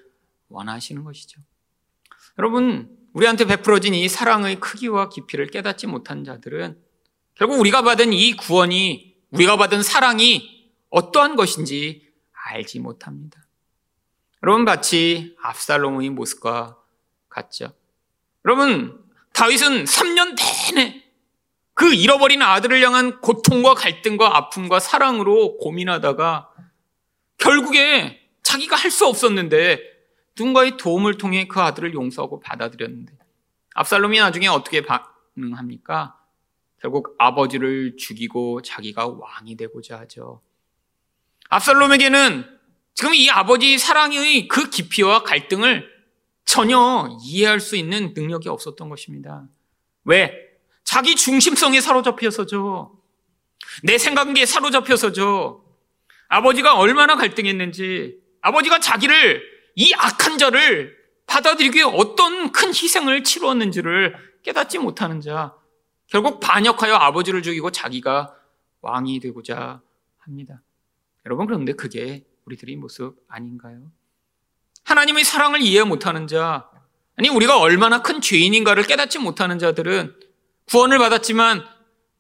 원하시는 0.49 1.05
것이죠. 1.05 1.41
여러분, 2.39 2.97
우리한테 3.13 3.45
베풀어진 3.45 3.95
이 3.95 4.09
사랑의 4.09 4.61
크기와 4.61 5.09
깊이를 5.09 5.49
깨닫지 5.49 5.87
못한 5.87 6.25
자들은 6.25 6.79
결국 7.35 7.61
우리가 7.61 7.83
받은 7.83 8.13
이 8.13 8.35
구원이, 8.35 9.17
우리가 9.31 9.57
받은 9.57 9.83
사랑이 9.83 10.71
어떠한 10.91 11.37
것인지 11.37 12.09
알지 12.33 12.81
못합니다. 12.81 13.41
여러분, 14.43 14.65
마치 14.65 15.37
압살롬의 15.43 16.11
모습과 16.11 16.79
같죠. 17.29 17.73
여러분, 18.45 19.05
다윗은 19.33 19.85
3년 19.85 20.37
내내 20.37 20.98
그 21.79 21.95
잃어버린 21.95 22.43
아들을 22.43 22.83
향한 22.83 23.21
고통과 23.21 23.75
갈등과 23.75 24.37
아픔과 24.37 24.81
사랑으로 24.81 25.59
고민하다가 25.59 26.51
결국에 27.37 28.21
자기가 28.43 28.75
할 28.75 28.91
수 28.91 29.07
없었는데 29.07 29.81
누군가의 30.37 30.77
도움을 30.77 31.19
통해 31.19 31.47
그 31.47 31.61
아들을 31.61 31.95
용서하고 31.95 32.41
받아들였는데 32.41 33.17
압살롬이 33.75 34.19
나중에 34.19 34.49
어떻게 34.49 34.83
반응합니까? 34.83 36.19
결국 36.81 37.15
아버지를 37.17 37.97
죽이고 37.97 38.63
자기가 38.63 39.07
왕이 39.07 39.57
되고자 39.57 40.01
하죠. 40.01 40.43
압살롬에게는 41.49 42.59
지금 42.95 43.15
이 43.15 43.31
아버지 43.31 43.79
사랑의 43.79 44.49
그 44.49 44.69
깊이와 44.69 45.23
갈등을 45.23 45.89
전혀 46.45 47.09
이해할 47.23 47.61
수 47.61 47.77
있는 47.77 48.15
능력이 48.17 48.49
없었던 48.49 48.89
것입니다. 48.89 49.47
왜? 50.03 50.48
자기 50.89 51.17
중심성에 51.17 51.83
사로잡혀서죠. 51.83 52.99
내 53.83 53.99
생각에 53.99 54.47
사로잡혀서죠. 54.47 55.63
아버지가 56.29 56.79
얼마나 56.79 57.15
갈등했는지, 57.17 58.19
아버지가 58.41 58.81
자기를, 58.81 59.43
이 59.75 59.93
악한 59.93 60.39
자를 60.39 60.97
받아들이기 61.27 61.77
위해 61.77 61.85
어떤 61.85 62.53
큰 62.53 62.69
희생을 62.69 63.23
치루었는지를 63.23 64.17
깨닫지 64.43 64.79
못하는 64.79 65.21
자, 65.21 65.55
결국 66.07 66.41
반역하여 66.41 66.95
아버지를 66.95 67.43
죽이고 67.43 67.71
자기가 67.71 68.35
왕이 68.81 69.21
되고자 69.21 69.83
합니다. 70.17 70.63
여러분, 71.27 71.45
그런데 71.45 71.75
그게 71.75 72.25
우리들의 72.47 72.77
모습 72.77 73.15
아닌가요? 73.29 73.93
하나님의 74.85 75.25
사랑을 75.25 75.61
이해 75.61 75.85
못하는 75.85 76.27
자, 76.27 76.71
아니, 77.19 77.29
우리가 77.29 77.61
얼마나 77.61 78.01
큰 78.01 78.23
죄인인가를 78.23 78.85
깨닫지 78.85 79.19
못하는 79.19 79.59
자들은 79.59 80.28
구원을 80.71 80.99
받았지만 80.99 81.65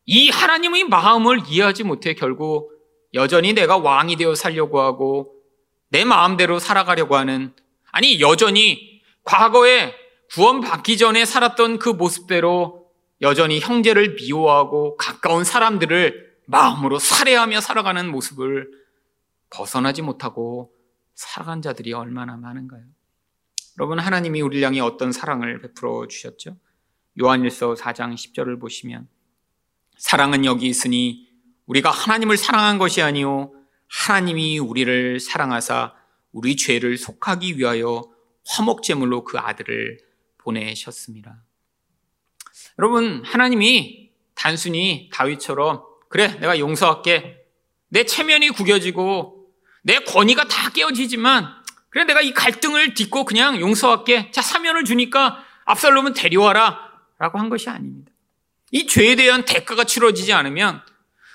이 0.06 0.30
하나님의 0.30 0.84
마음을 0.84 1.42
이해하지 1.46 1.84
못해 1.84 2.14
결국 2.14 2.72
여전히 3.14 3.52
내가 3.52 3.76
왕이 3.76 4.16
되어 4.16 4.34
살려고 4.34 4.80
하고 4.80 5.34
내 5.90 6.04
마음대로 6.04 6.58
살아가려고 6.58 7.16
하는 7.16 7.54
아니, 7.90 8.20
여전히 8.20 9.02
과거에 9.24 9.94
구원받기 10.32 10.98
전에 10.98 11.24
살았던 11.24 11.78
그 11.78 11.88
모습대로 11.88 12.86
여전히 13.20 13.60
형제를 13.60 14.14
미워하고 14.14 14.96
가까운 14.96 15.44
사람들을 15.44 16.28
마음으로 16.46 16.98
살해하며 16.98 17.60
살아가는 17.60 18.08
모습을 18.10 18.70
벗어나지 19.50 20.02
못하고 20.02 20.70
살아간 21.14 21.62
자들이 21.62 21.92
얼마나 21.92 22.36
많은가요? 22.36 22.82
여러분, 23.78 23.98
하나님이 23.98 24.42
우리 24.42 24.62
향해 24.62 24.80
어떤 24.80 25.12
사랑을 25.12 25.60
베풀어 25.60 26.06
주셨죠? 26.06 26.56
요한일서 27.20 27.74
4장 27.74 28.14
10절을 28.14 28.60
보시면 28.60 29.08
사랑은 29.96 30.44
여기 30.44 30.66
있으니 30.68 31.28
우리가 31.66 31.90
하나님을 31.90 32.36
사랑한 32.36 32.78
것이 32.78 33.02
아니요 33.02 33.52
하나님이 33.88 34.58
우리를 34.58 35.18
사랑하사 35.20 35.94
우리 36.32 36.56
죄를 36.56 36.96
속하기 36.96 37.58
위하여 37.58 38.04
화목제물로 38.46 39.24
그 39.24 39.38
아들을 39.38 39.98
보내셨습니다. 40.38 41.42
여러분, 42.78 43.22
하나님이 43.24 44.10
단순히 44.34 45.10
다윗처럼 45.12 45.82
그래, 46.08 46.38
내가 46.40 46.58
용서할게. 46.58 47.38
내 47.88 48.04
체면이 48.04 48.50
구겨지고 48.50 49.50
내 49.82 49.98
권위가 49.98 50.44
다 50.48 50.70
깨어지지만 50.70 51.46
그래, 51.90 52.04
내가 52.04 52.20
이 52.20 52.32
갈등을 52.32 52.94
딛고 52.94 53.24
그냥 53.24 53.60
용서할게. 53.60 54.30
자, 54.30 54.42
사면을 54.42 54.84
주니까 54.84 55.44
압살롬은 55.64 56.14
데려와라. 56.14 56.87
라고 57.18 57.38
한 57.38 57.48
것이 57.48 57.68
아닙니다. 57.68 58.12
이 58.70 58.86
죄에 58.86 59.16
대한 59.16 59.44
대가가 59.44 59.84
치러지지 59.84 60.32
않으면 60.32 60.82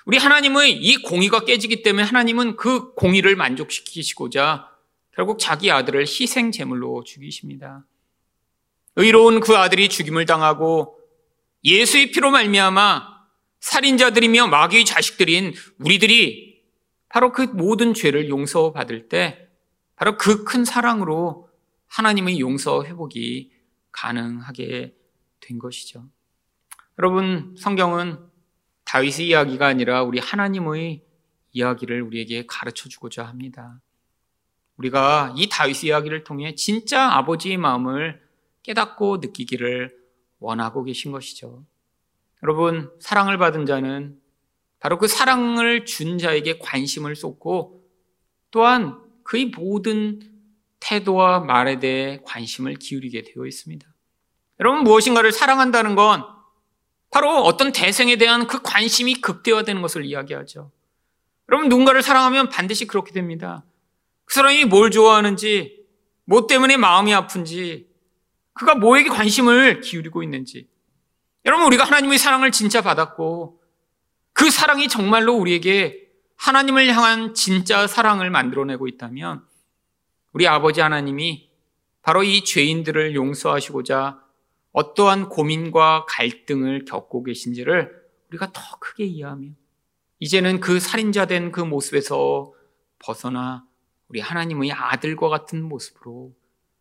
우리 0.06 0.18
하나님의 0.18 0.74
이 0.74 1.02
공의가 1.02 1.46
깨지기 1.46 1.82
때문에 1.82 2.04
하나님은 2.04 2.56
그 2.58 2.94
공의를 2.94 3.36
만족시키시고자 3.36 4.70
결국 5.16 5.40
자기 5.40 5.72
아들을 5.72 6.02
희생 6.02 6.52
제물로 6.52 7.04
죽이십니다. 7.04 7.86
의로운 8.96 9.40
그 9.40 9.56
아들이 9.58 9.90
죽임을 9.90 10.26
당하고 10.26 11.00
예수의 11.64 12.12
피로 12.12 12.32
말미암아 12.32 13.14
살인자들이며 13.60 14.48
마귀의 14.48 14.86
자식들인 14.86 15.54
우리들이 15.80 16.62
바로 17.10 17.32
그 17.32 17.44
모든 17.44 17.94
죄를 17.94 18.28
용서받을 18.30 19.08
때 19.08 19.48
바로 19.96 20.18
그 20.18 20.44
큰 20.44 20.66
사랑으로 20.66 21.50
하나님의 21.88 22.40
용서 22.40 22.84
회복이 22.84 23.52
가능하게 23.92 24.94
된 25.44 25.60
것이죠. 25.60 26.08
여러분, 26.98 27.56
성경은 27.58 28.18
다윗의 28.86 29.28
이야기가 29.28 29.68
아니라 29.68 30.04
우리 30.04 30.20
하나님의 30.20 31.04
이야기를 31.52 32.02
우리에게 32.02 32.46
가르쳐 32.48 32.90
주고자 32.90 33.24
합니다. 33.26 33.82
우리가 34.78 35.34
이 35.38 35.50
다윗의 35.50 35.90
이야기를 35.90 36.24
통해 36.24 36.56
진짜 36.56 37.12
아버지의 37.12 37.58
마음을 37.58 38.22
깨닫고 38.64 39.18
느끼기를 39.18 39.96
원하고 40.40 40.84
계신 40.84 41.12
것이죠. 41.12 41.66
여러분, 42.42 42.92
사랑을 43.00 43.38
받은 43.38 43.66
자는 43.66 44.20
바로 44.80 44.98
그 44.98 45.08
사랑을 45.08 45.86
준 45.86 46.18
자에게 46.18 46.60
관심을 46.60 47.16
쏟고 47.16 47.88
또한 48.52 49.00
그의 49.24 49.46
모든 49.46 50.20
태도와 50.80 51.40
말에 51.40 51.80
대해 51.80 52.20
관심을 52.26 52.76
기울이게 52.76 53.24
되어 53.24 53.46
있습니다. 53.46 53.93
여러분, 54.60 54.84
무엇인가를 54.84 55.32
사랑한다는 55.32 55.96
건 55.96 56.26
바로 57.10 57.30
어떤 57.44 57.72
대생에 57.72 58.16
대한 58.16 58.48
그 58.48 58.62
관심이 58.62 59.16
극대화되는 59.16 59.82
것을 59.82 60.06
이야기하죠. 60.06 60.72
여러분, 61.50 61.70
누군가를 61.70 62.02
사랑하면 62.02 62.50
반드시 62.50 62.88
그렇게 62.88 63.12
됩니다. 63.12 63.64
그 64.26 64.34
사람이 64.34 64.66
뭘 64.66 64.90
좋아하는지, 64.90 65.84
뭐 66.26 66.48
때문에 66.48 66.78
마음이 66.78 67.14
아픈지, 67.14 67.88
그가 68.54 68.76
뭐에게 68.76 69.10
관심을 69.10 69.82
기울이고 69.82 70.24
있는지. 70.24 70.68
여러분, 71.46 71.68
우리가 71.68 71.84
하나님의 71.84 72.18
사랑을 72.18 72.52
진짜 72.52 72.82
받았고, 72.82 73.62
그 74.32 74.50
사랑이 74.50 74.88
정말로 74.88 75.34
우리에게 75.36 76.08
하나님을 76.38 76.88
향한 76.88 77.34
진짜 77.34 77.86
사랑을 77.86 78.30
만들어내고 78.30 78.88
있다면, 78.88 79.46
우리 80.32 80.48
아버지 80.48 80.82
하나님이 80.82 81.50
바로 82.02 82.24
이 82.24 82.44
죄인들을 82.44 83.14
용서하시고자 83.14 84.23
어떠한 84.74 85.30
고민과 85.30 86.06
갈등을 86.08 86.86
겪고 86.86 87.24
계신지를 87.24 88.04
우리가 88.30 88.52
더 88.52 88.62
크게 88.80 89.06
이해하며, 89.06 89.50
이제는 90.20 90.60
그 90.60 90.80
살인자 90.80 91.26
된 91.26 91.52
그 91.52 91.62
모습에서 91.62 92.54
벗어나 93.00 93.66
우리 94.08 94.20
하나님의 94.20 94.72
아들과 94.72 95.30
같은 95.30 95.64
모습으로 95.64 96.34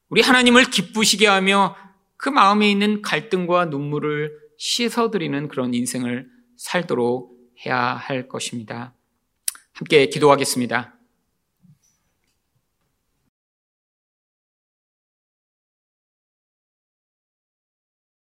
우리 0.08 0.20
하나님을 0.20 0.64
기쁘시게 0.64 1.26
하며 1.26 1.76
그 2.16 2.28
마음에 2.28 2.70
있는 2.70 3.02
갈등과 3.02 3.66
눈물을 3.66 4.38
씻어드리는 4.56 5.48
그런 5.48 5.74
인생을 5.74 6.28
살도록 6.56 7.36
해야 7.64 7.78
할 7.94 8.28
것입니다. 8.28 8.94
함께 9.72 10.06
기도하겠습니다. 10.06 10.91